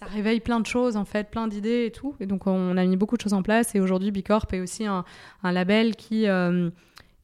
[0.05, 2.15] réveille plein de choses, en fait, plein d'idées et tout.
[2.19, 4.85] Et donc on a mis beaucoup de choses en place et aujourd'hui Bicorp est aussi
[4.85, 5.03] un,
[5.43, 6.69] un label qui euh,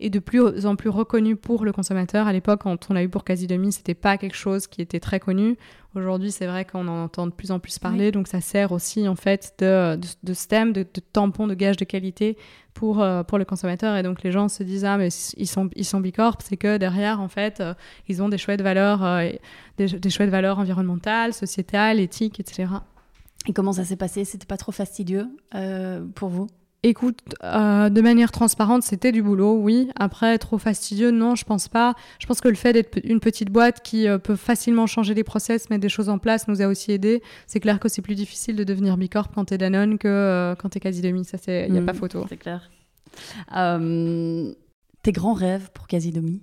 [0.02, 2.28] est de plus en plus reconnu pour le consommateur.
[2.28, 5.00] À l'époque, quand on a eu pour quasi demi, c'était pas quelque chose qui était
[5.00, 5.58] très connu.
[5.94, 9.10] Aujourd'hui, c'est vrai qu'on en entend de plus en plus parler, donc ça sert aussi
[9.10, 12.38] en fait de, de, de stem, de, de, tampon, de gage de qualité
[12.74, 13.98] pour, euh, pour le consommateur.
[13.98, 16.78] Et donc les gens se disent ah mais ils sont ils sont bicorp, c'est que
[16.78, 17.74] derrière en fait euh,
[18.08, 19.30] ils ont des chouettes valeurs, euh,
[19.78, 22.70] des, des, chouettes valeurs environnementales, sociétales, éthiques, etc.
[23.48, 24.24] Et comment ça s'est passé?
[24.24, 25.28] C'était pas trop fastidieux
[26.16, 26.48] pour vous?
[26.84, 29.90] Écoute, euh, de manière transparente, c'était du boulot, oui.
[29.96, 31.94] Après, trop fastidieux, non, je pense pas.
[32.18, 35.24] Je pense que le fait d'être une petite boîte qui euh, peut facilement changer des
[35.24, 37.22] process, mettre des choses en place, nous a aussi aidé.
[37.46, 40.70] C'est clair que c'est plus difficile de devenir Bicorp quand t'es Danone que euh, quand
[40.70, 41.24] t'es quasi demi.
[41.24, 42.26] Ça, c'est, il n'y a mmh, pas photo.
[42.28, 42.72] C'est clair.
[45.04, 46.42] tes grands rêves pour quasi demi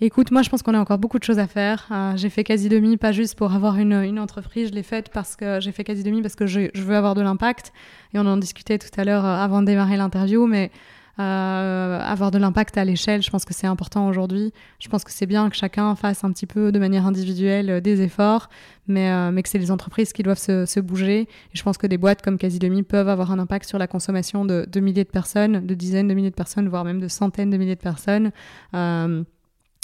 [0.00, 1.86] Écoute, moi je pense qu'on a encore beaucoup de choses à faire.
[1.90, 5.08] Euh, j'ai fait quasi demi, pas juste pour avoir une, une entreprise, je l'ai faite
[5.10, 7.72] parce que j'ai fait quasi demi parce que je, je, veux avoir de l'impact.
[8.12, 10.70] Et on en discutait tout à l'heure euh, avant de démarrer l'interview, mais
[11.18, 14.52] euh, avoir de l'impact à l'échelle, je pense que c'est important aujourd'hui.
[14.78, 17.80] Je pense que c'est bien que chacun fasse un petit peu de manière individuelle euh,
[17.80, 18.50] des efforts,
[18.86, 21.20] mais, euh, mais que c'est les entreprises qui doivent se, se, bouger.
[21.20, 23.86] Et je pense que des boîtes comme Quasi Demi peuvent avoir un impact sur la
[23.86, 27.08] consommation de, de, milliers de personnes, de dizaines de milliers de personnes, voire même de
[27.08, 28.32] centaines de milliers de personnes.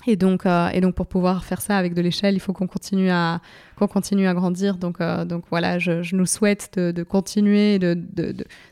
[0.07, 2.66] Et donc, euh, et donc, pour pouvoir faire ça avec de l'échelle, il faut qu'on
[2.66, 3.40] continue à,
[3.76, 4.76] qu'on continue à grandir.
[4.76, 7.96] Donc, euh, donc voilà, je, je, nous souhaite de, de continuer, de,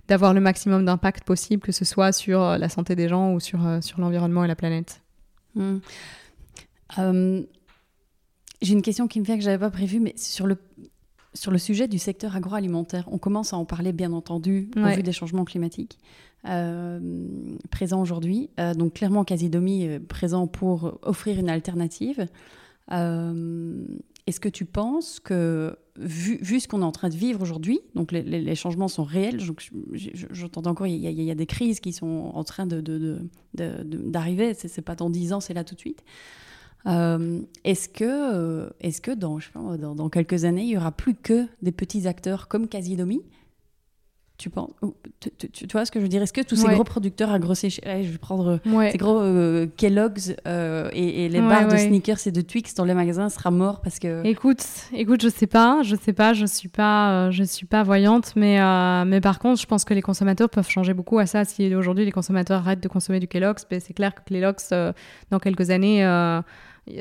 [0.09, 3.41] d'avoir le maximum d'impact possible, que ce soit sur euh, la santé des gens ou
[3.41, 5.03] sur, sur l'environnement et la planète.
[5.55, 5.78] Mmh.
[6.99, 7.43] Euh,
[8.62, 10.57] j'ai une question qui me fait que j'avais pas prévu, mais sur le,
[11.35, 14.83] sur le sujet du secteur agroalimentaire, on commence à en parler, bien entendu, ouais.
[14.83, 15.99] au vu des changements climatiques.
[16.47, 16.99] Euh,
[17.81, 18.51] présent aujourd'hui.
[18.61, 22.26] Euh, donc clairement, Casidomi est présent pour offrir une alternative.
[22.93, 23.83] Euh,
[24.26, 27.81] est-ce que tu penses que, vu, vu ce qu'on est en train de vivre aujourd'hui,
[27.95, 29.41] donc les, changements sont réels,
[30.31, 34.95] j'entends encore, il y, a, des crises qui sont en train d'arriver, de, c'est pas
[34.95, 36.05] dans 10 ans, c'est là tout de suite.
[36.85, 41.47] Euh, est-ce que, est-ce que dans, dans, dans, quelques années, il y aura plus que
[41.62, 43.22] des petits acteurs comme Casidomi
[44.41, 44.70] tu penses
[45.20, 46.22] tu, tu, tu, vois ce que je veux dire?
[46.22, 46.74] Est-ce que tous ces ouais.
[46.74, 48.91] gros producteurs à grosse échelle, je vais prendre ouais.
[48.91, 52.74] ces gros euh, Kellogg's euh, et, et, les ouais, barres de sneakers et de Twix
[52.74, 54.64] dans les magasins sera mort parce que Écoute,
[54.95, 58.32] écoute, je sais pas, je sais pas, je suis pas euh, je suis pas voyante
[58.34, 61.45] mais euh, mais par contre, je pense que les consommateurs peuvent changer beaucoup à ça
[61.45, 64.95] si aujourd'hui les consommateurs arrêtent de consommer du Kellogg's, ben c'est clair que Kellogg's euh,
[65.30, 66.01] dans quelques années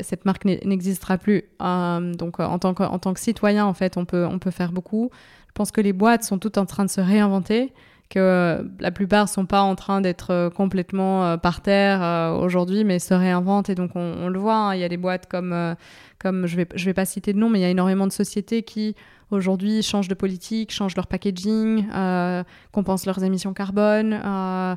[0.02, 1.46] cette marque n'existera plus.
[1.60, 4.72] donc en tant que en tant que citoyen en fait, on peut on peut faire
[4.72, 5.10] beaucoup.
[5.50, 7.74] Je pense que les boîtes sont toutes en train de se réinventer,
[8.10, 12.84] que la plupart sont pas en train d'être euh, complètement euh, par terre euh, aujourd'hui,
[12.84, 13.70] mais se réinventent.
[13.70, 15.76] Et donc on, le voit, hein, il y a des boîtes comme,
[16.18, 18.12] comme je vais je vais pas citer de nom, mais il y a énormément de
[18.12, 18.96] sociétés qui
[19.32, 24.76] aujourd'hui changent de politique, changent leur packaging, euh, compensent leurs émissions carbone, euh,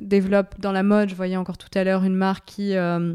[0.00, 1.08] développent dans la mode.
[1.08, 3.14] Je voyais encore tout à l'heure une marque qui euh,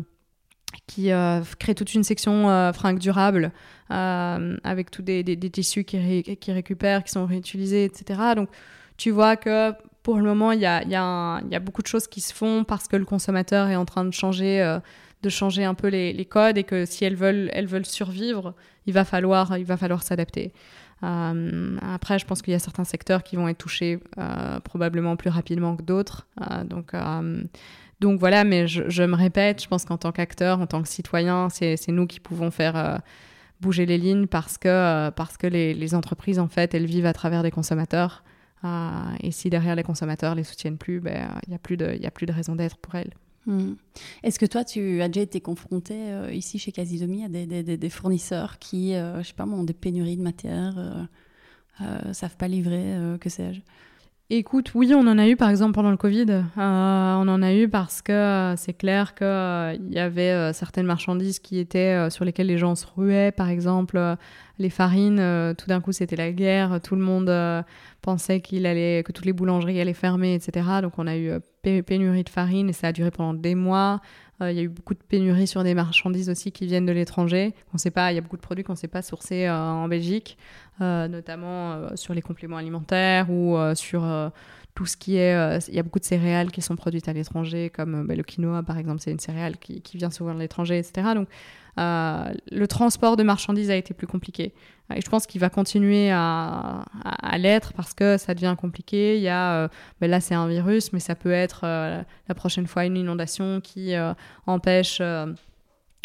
[0.88, 3.52] qui euh, crée toute une section euh, fringues durables
[3.92, 8.20] euh, avec tous des, tissus qui, ré, qui récupèrent, qui sont réutilisés, etc.
[8.36, 8.50] Donc
[8.98, 9.72] tu vois que
[10.04, 13.06] pour le moment, il y a, beaucoup de choses qui se font parce que le
[13.06, 14.80] consommateur est en train de changer, euh,
[15.22, 18.56] de changer un peu les, codes et que si elles veulent, survivre,
[18.88, 19.52] il va falloir,
[20.02, 20.54] s'adapter.
[21.02, 24.00] Après, je pense qu'il y a certains secteurs qui vont être touchés
[24.64, 26.28] probablement plus rapidement que d'autres.
[26.66, 26.94] donc
[28.00, 31.50] donc voilà, mais je, me répète, je pense qu'en tant qu'acteur, en tant que citoyen,
[31.50, 32.98] c'est nous qui pouvons faire euh,
[33.60, 37.14] bouger les lignes parce que, euh, parce que les, entreprises, en fait, elles vivent à
[37.14, 38.24] travers des consommateurs.
[38.64, 38.90] Euh,
[39.22, 42.06] et si derrière les consommateurs les soutiennent plus, il ben, n'y a, plus de, y
[42.06, 43.14] a plus de raison d'être pour elles.
[43.46, 43.74] Mmh.
[44.24, 45.96] Est-ce que toi, tu as déjà été confronté
[46.32, 50.18] ici chez Casidomi à des, des, fournisseurs qui, euh, je sais pas ont des pénuries
[50.18, 51.08] de matière,
[51.82, 53.62] euh, savent pas livrer, que sais-je?
[54.32, 56.30] Écoute, oui, on en a eu par exemple pendant le Covid.
[56.30, 60.86] Euh, on en a eu parce que euh, c'est clair qu'il euh, y avait certaines
[60.86, 63.32] marchandises qui étaient sur lesquelles les gens se ruaient.
[63.32, 64.00] Par exemple,
[64.60, 67.66] les farines, tout d'un coup c'était la guerre, tout le monde
[68.04, 70.64] pensait que toutes les boulangeries allaient fermer, etc.
[70.84, 71.32] Donc on a eu
[71.64, 74.00] pénurie de farine et ça a duré pendant des mois.
[74.42, 77.54] Il y a eu beaucoup de pénuries sur des marchandises aussi qui viennent de l'étranger.
[77.74, 79.88] On sait pas, il y a beaucoup de produits qu'on ne sait pas sourcer en
[79.88, 80.38] Belgique.
[80.82, 84.08] Euh, notamment euh, sur les compléments alimentaires ou euh, sur
[84.76, 85.60] tout ce qui est.
[85.68, 88.64] Il y a beaucoup de céréales qui sont produites à l'étranger, comme bah, le quinoa,
[88.64, 91.10] par exemple, c'est une céréale qui, qui vient souvent de l'étranger, etc.
[91.16, 91.28] Donc,
[91.78, 94.54] le transport de marchandises a été plus compliqué.
[94.96, 96.84] Et je pense qu'il va continuer à,
[97.38, 99.18] l'être parce que ça devient compliqué.
[99.18, 99.70] Il y a,
[100.02, 103.94] ben là, c'est un virus, mais ça peut être la prochaine fois une inondation qui
[104.48, 105.02] empêche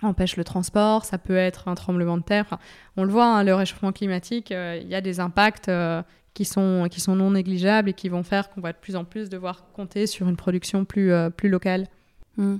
[0.03, 2.59] empêche le transport, ça peut être un tremblement de terre.
[2.97, 6.03] on le voit, hein, le réchauffement climatique, euh, il y a des impacts euh,
[6.35, 9.05] qui, sont, qui sont non négligeables et qui vont faire qu'on va de plus en
[9.05, 11.87] plus devoir compter sur une production plus, euh, plus locale.
[12.37, 12.57] Hmm.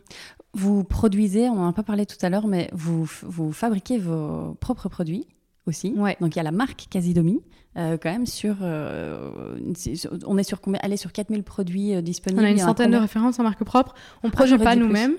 [0.55, 4.57] Vous produisez, on n'en a pas parlé tout à l'heure, mais vous, vous fabriquez vos
[4.61, 5.27] propres produits
[5.67, 5.93] aussi.
[5.97, 6.17] Ouais.
[6.21, 7.41] Donc il y a la marque Casidomi,
[7.75, 12.43] quand même sur, on est sur combien Allez sur 4000 produits disponibles.
[12.43, 13.95] On a une centaine de références en marque propre.
[14.23, 15.17] On ne ah, produit pas nous-mêmes.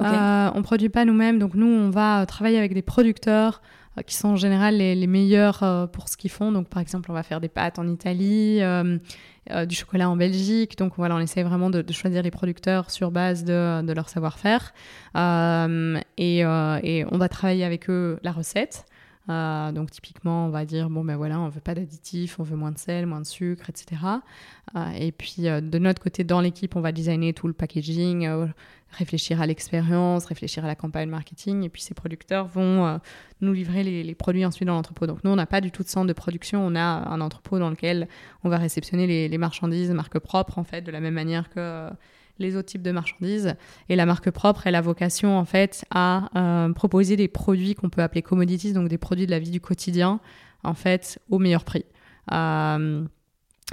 [0.00, 3.62] Euh, on ne produit pas nous-mêmes, donc nous, on va travailler avec des producteurs
[3.98, 6.52] euh, qui sont en général les, meilleurs euh, pour ce qu'ils font.
[6.52, 8.60] Donc, par exemple, on va faire des pâtes en Italie,
[9.66, 10.78] du chocolat en Belgique.
[10.78, 14.72] Donc, voilà, on essaie vraiment de, choisir les producteurs sur base de, leur savoir-faire.
[15.14, 18.84] Et, on va travailler avec eux la recette.
[19.28, 22.72] donc typiquement, on va dire bon ben voilà, on veut pas d'additifs, on veut moins
[22.72, 24.00] de sel, moins de sucre, etc.
[24.98, 28.28] et puis de notre côté, dans l'équipe, on va designer tout le packaging,
[28.92, 32.98] réfléchir à l'expérience, réfléchir à la campagne marketing, et puis ces producteurs vont euh,
[33.40, 35.06] nous livrer les, produits ensuite dans l'entrepôt.
[35.06, 37.58] Donc nous, on n'a pas du tout de centre de production, on a un entrepôt
[37.58, 38.08] dans lequel
[38.44, 41.90] on va réceptionner les, marchandises marque propre, en fait, de la même manière que euh,
[42.38, 43.54] les autres types de marchandises.
[43.88, 47.88] Et la marque propre, elle a vocation, en fait, à euh, proposer des produits qu'on
[47.88, 50.20] peut appeler commodities, donc des produits de la vie du quotidien,
[50.64, 51.84] en fait, au meilleur prix.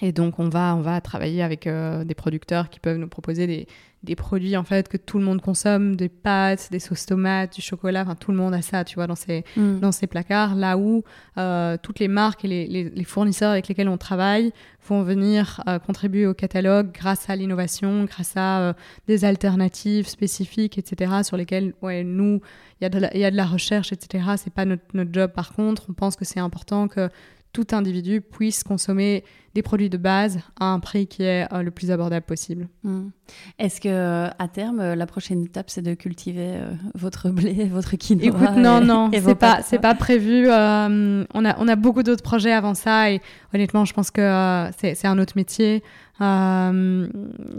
[0.02, 3.68] Et donc, on va, on va travailler avec des producteurs qui peuvent nous proposer des,
[4.04, 7.62] des produits en fait que tout le monde consomme, des pâtes, des sauces tomates, du
[7.62, 9.80] chocolat, enfin tout le monde a ça, tu vois, dans ses, mm.
[9.80, 11.04] dans ses placards, là où
[11.38, 14.54] euh, toutes les marques et les, les, fournisseurs avec lesquels on travaille
[14.88, 18.74] vont venir euh, contribuer au catalogue grâce à l'innovation, grâce à euh,
[19.08, 22.40] des alternatives spécifiques, etc., sur lesquelles, ouais, nous,
[22.80, 25.88] il y, y, a de la recherche, etc., c'est pas notre, notre job par contre,
[25.90, 27.10] on pense que c'est important que
[27.54, 29.24] tout individu puisse consommer
[29.56, 32.68] des produits de base à un prix qui est euh, le plus abordable possible.
[32.84, 33.10] Hmm.
[33.58, 37.96] Est-ce que à terme, euh, la prochaine étape, c'est de cultiver euh, votre blé, votre
[37.96, 40.48] quinoa Écoute, non, non, c'est pas, c'est pas prévu.
[40.48, 43.22] on a, on a beaucoup d'autres projets avant ça et
[43.54, 45.84] honnêtement, je pense que c'est un autre métier.
[46.22, 47.08] Euh,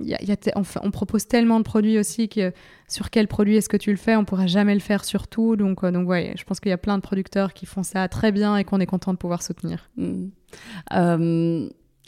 [0.02, 2.52] y a, on, propose tellement de produits aussi que
[2.88, 5.56] sur quel produit est-ce que tu le fais, on pourra jamais le faire sur tout.
[5.56, 8.32] Donc, donc ouais, je pense qu'il y a plein de producteurs qui font ça très
[8.32, 9.90] bien et qu'on est content de pouvoir soutenir.
[9.96, 10.28] Hmm.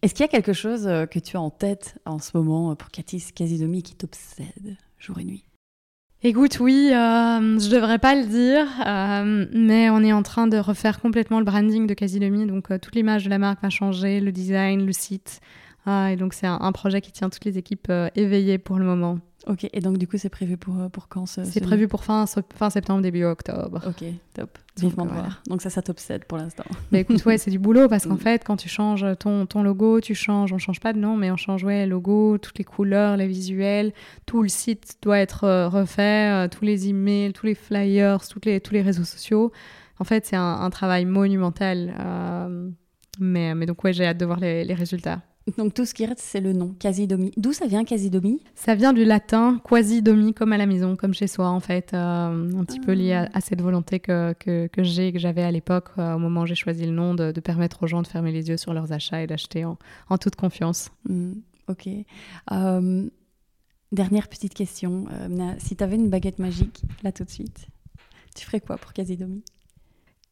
[0.02, 2.72] Est-ce qu'il y a quelque chose euh, que tu as en tête en ce moment
[2.72, 5.44] euh, pour Katis Casidomi qui t'obsède jour et nuit?
[6.24, 10.56] Écoute, oui, euh, je devrais pas le dire, euh, mais on est en train de
[10.56, 14.30] refaire complètement le branding de Casidomi, donc toute l'image de la marque va changer, le
[14.30, 15.40] design, le site,
[15.86, 19.18] et donc c'est un, projet qui tient toutes les équipes éveillées pour le moment.
[19.48, 22.26] Ok, et donc du coup, c'est prévu pour, euh, pour quand C'est prévu pour fin,
[22.54, 23.80] fin septembre, début octobre.
[23.86, 24.04] Ok,
[24.34, 24.50] top.
[24.78, 25.42] Vivement de voir.
[25.48, 26.64] Donc ça, ça t'obsède pour l'instant.
[26.92, 28.20] Mais écoute, ouais, c'est du boulot parce qu'en mm.
[28.20, 31.30] fait, quand tu changes ton, ton logo, tu changes, on change pas de nom, mais
[31.30, 33.92] on change, ouais, logo, toutes les couleurs, les visuels,
[34.26, 38.46] tout le site doit être euh, refait, euh, tous les emails, tous les flyers, toutes
[38.46, 39.50] les, tous les réseaux sociaux.
[39.98, 41.94] En fait, c'est un, travail monumental.
[43.20, 45.20] mais, mais donc, ouais, j'ai hâte de voir les, les résultats.
[45.58, 47.32] Donc tout ce qui reste, c'est le nom, quasi-domi.
[47.36, 51.26] D'où ça vient, quasi-domi Ça vient du latin quasi-domi, comme à la maison, comme chez
[51.26, 51.92] soi, en fait.
[51.94, 55.50] Euh, un petit peu lié à, cette volonté que, que, que j'ai, que j'avais à
[55.50, 58.30] l'époque, euh, au moment où j'ai choisi le nom, de, permettre aux gens de fermer
[58.30, 59.78] les yeux sur leurs achats et d'acheter en,
[60.08, 60.90] en, toute confiance.
[61.08, 61.32] Hmm,
[61.68, 61.88] ok.
[62.52, 63.08] Euh,
[63.90, 65.06] dernière petite question.
[65.58, 67.66] si tu avais une baguette magique, là tout de suite,
[68.36, 69.42] tu ferais quoi pour quasi-domi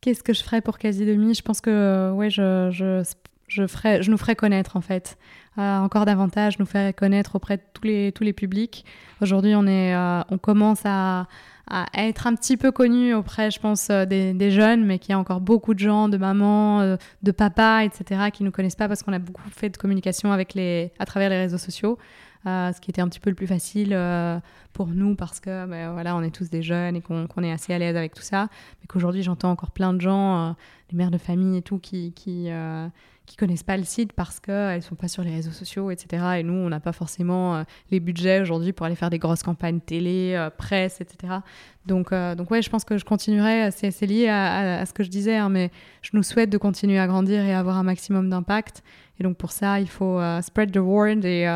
[0.01, 3.03] Qu'est-ce que je ferais pour quasi-domi Je pense que ouais, je, je
[3.51, 5.19] je, ferai, nous ferai connaître en fait.
[5.59, 8.85] Euh, encore davantage, nous faire connaître auprès de tous les, tous les publics.
[9.21, 11.27] Aujourd'hui, on, euh, on commence à,
[11.69, 15.11] à, être un petit peu connu auprès, je pense, euh, des, des, jeunes, mais qu'il
[15.11, 18.77] y a encore beaucoup de gens, de mamans, de papas, etc., qui ne nous connaissent
[18.77, 21.99] pas parce qu'on a beaucoup fait de communication avec les, à travers les réseaux sociaux.
[22.45, 23.99] ce qui était un petit peu le plus facile
[24.73, 27.75] pour nous parce que ben, voilà, on est tous des jeunes et qu'on est assez
[27.75, 28.49] à l'aise avec tout ça.
[28.81, 30.55] Mais qu'aujourd'hui, j'entends encore plein de gens,
[30.93, 32.15] les mères de famille et tout, qui,
[33.31, 36.39] qui connaissent pas le site parce qu'elles sont pas sur les réseaux sociaux, etc.
[36.39, 37.63] Et nous, on n'a pas forcément euh,
[37.93, 41.35] les budgets aujourd'hui pour aller faire des grosses campagnes télé, euh, presse, etc.
[41.87, 43.71] Donc, euh, donc ouais, je pense que je continuerai.
[43.71, 45.71] C'est lié à, ce que je disais, hein, mais
[46.03, 48.83] je nous souhaite de continuer à grandir et avoir un maximum d'impact.
[49.21, 51.47] Et donc pour ça, il faut spread the word et,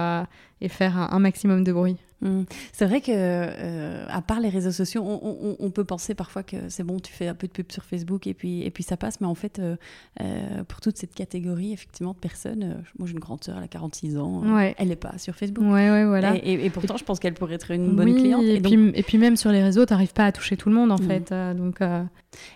[0.65, 1.97] et faire un, maximum de bruit.
[2.23, 2.45] Mm.
[2.73, 6.85] C'est vrai que, euh, à part les réseaux sociaux, on, peut penser parfois que c'est
[6.85, 9.21] bon, tu fais un peu de pub sur Facebook et puis, et puis ça passe.
[9.21, 9.77] Mais en fait, euh,
[10.23, 13.69] euh, pour toute cette catégorie, effectivement, de personnes, moi j'ai une grande sœur, elle a
[13.69, 14.43] 46 ans,
[14.79, 15.65] elle n'est pas sur Facebook.
[15.65, 16.35] Ouais, ouais, voilà.
[16.43, 18.43] Et, pourtant, je pense qu'elle pourrait être une bonne cliente.
[18.43, 20.75] Et, puis, et puis même sur les réseaux, tu n'arrives pas à toucher tout le
[20.75, 21.07] monde, en mm.
[21.07, 21.35] fait.
[21.55, 21.81] donc,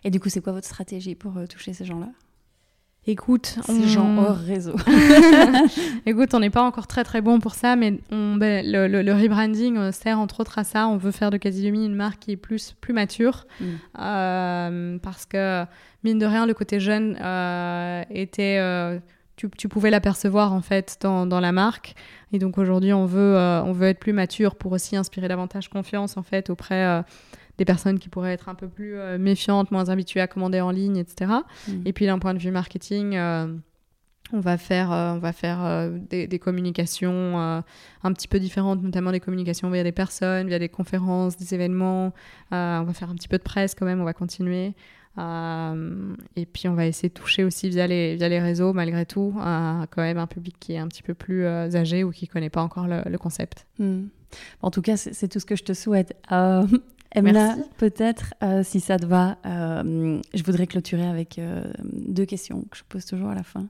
[0.04, 2.08] Et du coup, c'est quoi votre stratégie pour toucher ces gens-là?
[3.10, 4.76] Écoute, ces gens hors réseau.
[6.06, 9.78] Écoute, on n'est pas encore très très bon pour ça, mais on, ben, le, rebranding
[9.78, 10.86] euh, sert entre autres à ça.
[10.88, 13.64] On veut faire de Casidemi une marque qui est plus, plus mature, mm.
[13.98, 15.64] euh, parce que
[16.04, 18.60] mine de rien, le côté jeune euh, était,
[19.36, 21.94] tu, tu, pouvais l'apercevoir en fait dans, dans, la marque.
[22.34, 26.18] Et donc aujourd'hui, on veut, on veut être plus mature pour aussi inspirer davantage confiance
[26.18, 27.02] en fait auprès
[27.58, 30.70] des personnes qui pourraient être un peu plus euh, méfiantes, moins habituées à commander en
[30.70, 31.32] ligne, etc.
[31.66, 31.72] Mm.
[31.84, 33.52] Et puis d'un point de vue marketing, euh,
[34.32, 39.20] on va faire, euh, on va faire des, communications un petit peu différentes, notamment des
[39.20, 42.12] communications via des personnes, via des conférences, des événements.
[42.52, 44.74] on va faire un petit peu de presse quand même, on va continuer.
[45.16, 49.32] et puis on va essayer de toucher aussi via les, via les réseaux, malgré tout,
[49.34, 52.50] quand même un public qui est un petit peu plus âgé ou qui ne connaît
[52.50, 53.66] pas encore le, concept.
[53.78, 54.08] Mm.
[54.60, 56.14] En tout cas, c'est tout ce que je te souhaite.
[57.12, 62.64] Emma, peut-être, euh, si ça te va, euh, je voudrais clôturer avec euh, deux questions
[62.70, 63.66] que je pose toujours à la fin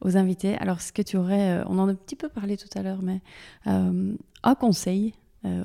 [0.00, 0.56] aux invités.
[0.56, 3.00] Alors, ce que tu aurais, on en a un petit peu parlé tout à l'heure,
[3.00, 3.20] mais
[3.64, 5.14] un conseil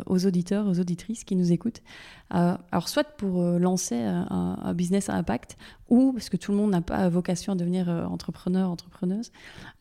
[0.05, 1.81] aux auditeurs, aux auditrices qui nous écoutent.
[2.29, 5.57] alors, soit pour lancer un, business à impact,
[5.89, 9.31] ou parce que tout le monde n'a pas vocation à devenir entrepreneur, entrepreneuse,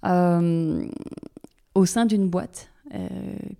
[0.03, 2.71] au sein d'une boîte.
[2.93, 3.09] Euh,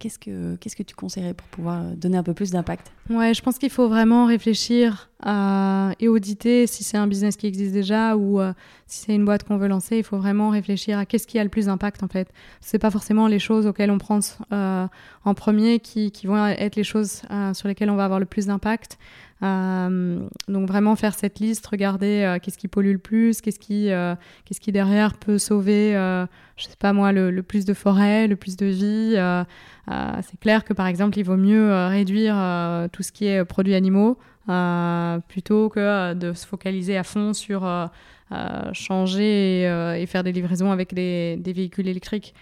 [0.01, 3.59] qu'est-ce, que, que tu conseillerais pour pouvoir donner un peu plus d'impact Ouais, je pense
[3.59, 8.41] qu'il faut vraiment réfléchir à, et auditer si c'est un business qui existe déjà ou
[8.41, 8.53] euh,
[8.89, 9.99] si c'est une boîte qu'on veut lancer.
[9.99, 12.29] Il faut vraiment réfléchir à qu'est-ce qui a le plus d'impact en fait.
[12.61, 14.89] C'est pas forcément les choses auxquelles on pense euh,
[15.25, 17.23] en premier qui, qui, vont être les choses
[17.55, 18.99] sur lesquelles on va avoir le plus d'impact.
[19.43, 23.91] Euh, donc vraiment faire cette liste, regarder euh, qu'est-ce qui pollue le plus, qu'est-ce qui,
[23.91, 24.15] euh,
[24.45, 25.93] qu'est-ce qui derrière peut sauver,
[26.57, 29.17] je sais pas moi, le, plus de forêts, le plus de vie.
[30.23, 32.35] c'est clair que par exemple, il vaut mieux réduire
[32.93, 34.19] tout ce qui est produits animaux
[35.29, 37.65] plutôt que de se focaliser à fond sur
[38.73, 42.35] changer euh, et, faire des livraisons avec des, véhicules électriques.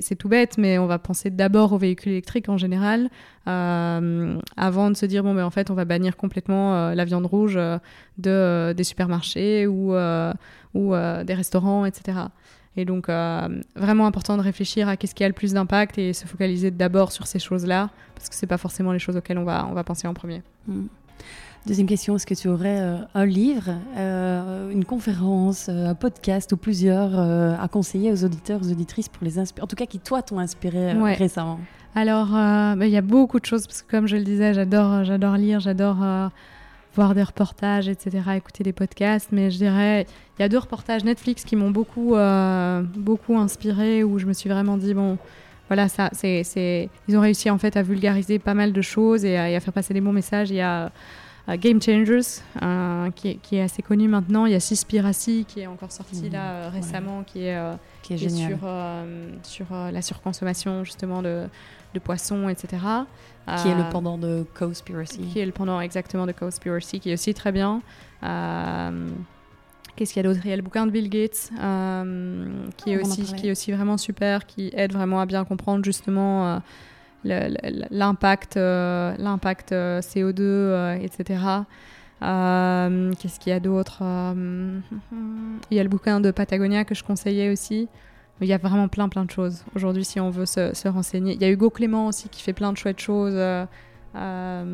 [0.00, 3.10] C'est tout bête, mais on va penser d'abord aux véhicules électriques en général,
[3.48, 7.04] euh, avant de se dire, bon, mais en fait, on va bannir complètement euh, la
[7.04, 7.58] viande rouge
[8.18, 9.94] de, des supermarchés ou,
[10.74, 12.18] ou des restaurants, etc.
[12.76, 16.26] Et donc, vraiment important de réfléchir à qu'est-ce qui a le plus d'impact et se
[16.26, 19.44] focaliser d'abord sur ces choses-là, parce que ce n'est pas forcément les choses auxquelles on
[19.44, 20.42] va, on va penser en premier.
[20.68, 20.86] Mm.
[21.64, 26.50] Deuxième question, est-ce que tu aurais euh, un livre, euh, une conférence, euh, un podcast
[26.52, 30.00] ou plusieurs à conseiller aux auditeurs, aux auditrices pour les inspirer, en tout cas qui
[30.00, 31.60] toi t'ont inspiré récemment?
[31.94, 35.04] Alors, bah, il y a beaucoup de choses parce que comme je le disais, j'adore,
[35.04, 35.98] j'adore lire, j'adore
[36.96, 39.30] voir des reportages, etc., écouter des podcasts.
[39.30, 40.06] Mais je dirais,
[40.38, 42.16] il y a deux reportages Netflix qui m'ont beaucoup,
[42.96, 45.16] beaucoup inspiré où je me suis vraiment dit bon
[45.68, 49.38] voilà, ça, c'est, ils ont réussi en fait à vulgariser pas mal de choses et
[49.38, 50.50] à, faire passer des bons messages.
[50.50, 50.90] Il y a
[51.48, 54.46] Game Changers, euh, qui, est, assez connu maintenant.
[54.46, 57.60] Il y a Seaspiracy qui est encore sorti là euh, récemment, qui est,
[58.02, 58.58] qui est, sur,
[59.42, 61.48] sur la surconsommation justement de,
[61.94, 62.82] de poissons, etc.
[63.58, 65.22] Qui est le pendant de Cowspiracy.
[65.32, 67.82] Qui est le pendant exactement de Cowspiracy, qui est aussi très bien.
[69.96, 70.40] Qu'est-ce qu'il y a d'autre?
[70.44, 71.50] Il y a le bouquin de Bill Gates,
[72.76, 76.46] qui, est aussi, qui est aussi vraiment super, qui aide vraiment à bien comprendre justement
[76.46, 76.58] euh,
[77.24, 79.14] l'impact euh,
[80.00, 81.40] CO2, etc.
[82.22, 84.02] Euh, qu'est-ce qu'il y a d'autre
[85.70, 87.88] Il y a le bouquin de Patagonia que je conseillais aussi.
[88.40, 91.34] Il y a vraiment plein plein de choses aujourd'hui si on veut se, renseigner.
[91.34, 93.34] Il y a Hugo Clément aussi qui fait plein de chouettes choses,
[94.14, 94.64] qui a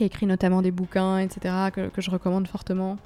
[0.00, 1.54] écrit notamment des bouquins, etc.
[1.72, 2.96] que, je recommande fortement.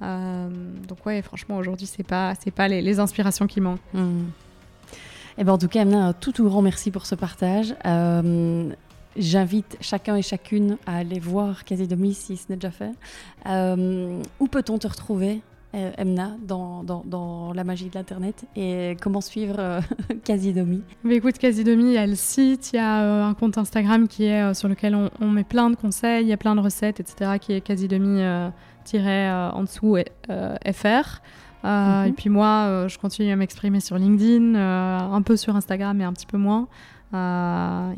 [0.00, 3.80] donc ouais, franchement aujourd'hui c'est pas pas les, inspirations qui manquent.
[3.94, 4.24] Mmh.
[5.36, 7.74] Eh ben, en tout cas, Amna, un tout, tout grand merci pour ce partage.
[7.86, 8.70] Euh,
[9.16, 12.92] j'invite chacun et chacune à aller voir Casidomi si ce n'est déjà fait.
[13.46, 15.40] Euh, où peut-on te retrouver
[15.74, 18.44] euh, Emna, dans, dans, dans, la magie de l'Internet?
[18.54, 19.80] Et comment suivre
[20.24, 24.26] Casidomi Écoute, Casidomi, il y a le site, il y a un compte Instagram qui
[24.26, 27.00] est, sur lequel on, on, met plein de conseils, il y a plein de recettes,
[27.00, 29.96] etc., qui est Casidomi en dessous
[30.72, 31.20] FR.
[31.64, 32.08] Euh, mhm.
[32.08, 35.96] Et puis moi, euh, je continue à m'exprimer sur LinkedIn, euh, un peu sur Instagram,
[35.96, 36.68] mais un petit peu moins.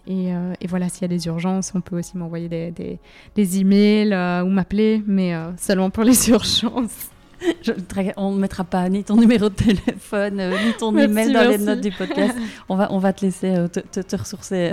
[0.07, 0.29] Et,
[0.61, 2.99] et, voilà, s'il y a des urgences, on peut aussi m'envoyer des, des,
[3.35, 4.13] des, emails
[4.45, 7.09] ou m'appeler, mais seulement pour les urgences.
[8.17, 11.59] on ne mettra pas ni ton numéro de téléphone, euh, ni ton email dans les
[11.59, 12.37] notes du podcast.
[12.69, 14.73] On va, on va te laisser euh, te, ressourcer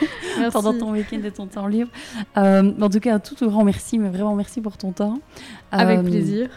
[0.52, 1.90] pendant ton week-end et ton temps libre.
[2.36, 5.18] Euh, en tout cas, un tout, tout grand merci, mais vraiment merci pour ton temps.
[5.70, 6.48] Avec plaisir.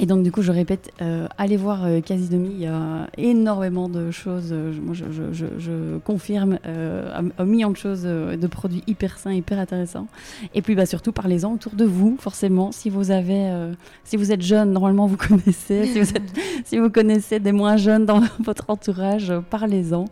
[0.00, 3.88] Et donc, du coup, je répète, euh, allez voir euh, Casidomi, il y a énormément
[3.88, 4.50] de choses.
[4.50, 9.58] Euh, moi, je, je, je, confirme un, million de choses, de produits hyper sains, hyper
[9.58, 10.08] intéressants.
[10.52, 12.72] Et puis, bah, surtout, parlez-en autour de vous, forcément.
[12.72, 13.72] Si vous avez,
[14.02, 15.86] si vous êtes jeune, normalement, vous connaissez.
[15.86, 16.32] Si vous, êtes,
[16.64, 20.06] si vous connaissez des moins jeunes dans votre entourage, parlez-en.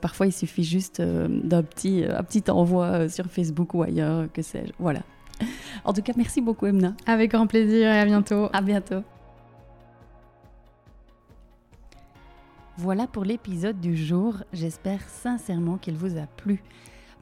[0.00, 4.72] parfois, il suffit juste d'un petit, un petit envoi sur Facebook ou ailleurs, que sais-je.
[4.78, 5.00] Voilà.
[5.84, 6.94] En tout cas, merci beaucoup, Emna.
[7.06, 8.48] Avec grand plaisir et à bientôt.
[8.52, 9.02] À bientôt.
[12.76, 14.36] Voilà pour l'épisode du jour.
[14.52, 16.62] J'espère sincèrement qu'il vous a plu.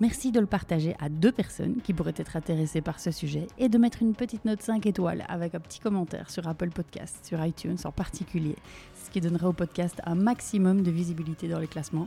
[0.01, 3.69] Merci de le partager à deux personnes qui pourraient être intéressées par ce sujet et
[3.69, 7.45] de mettre une petite note 5 étoiles avec un petit commentaire sur Apple Podcast, sur
[7.45, 8.55] iTunes en particulier,
[9.05, 12.07] ce qui donnera au podcast un maximum de visibilité dans les classements.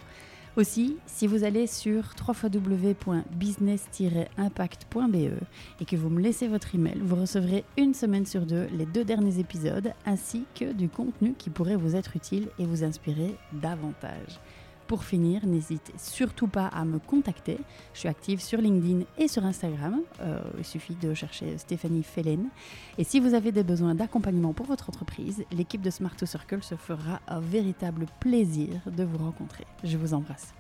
[0.58, 5.16] Aussi, si vous allez sur www.business-impact.be
[5.80, 9.06] et que vous me laissez votre email, vous recevrez une semaine sur deux les deux
[9.06, 14.42] derniers épisodes ainsi que du contenu qui pourrait vous être utile et vous inspirer davantage.
[14.92, 17.58] Pour finir, n'hésitez surtout pas à me contacter.
[17.94, 20.02] Je suis active sur LinkedIn et sur Instagram.
[20.20, 22.50] Euh, il suffit de chercher Stéphanie Fellen.
[22.98, 26.62] Et si vous avez des besoins d'accompagnement pour votre entreprise, l'équipe de Smart to Circle
[26.62, 29.64] se fera un véritable plaisir de vous rencontrer.
[29.86, 30.54] Je vous embrasse.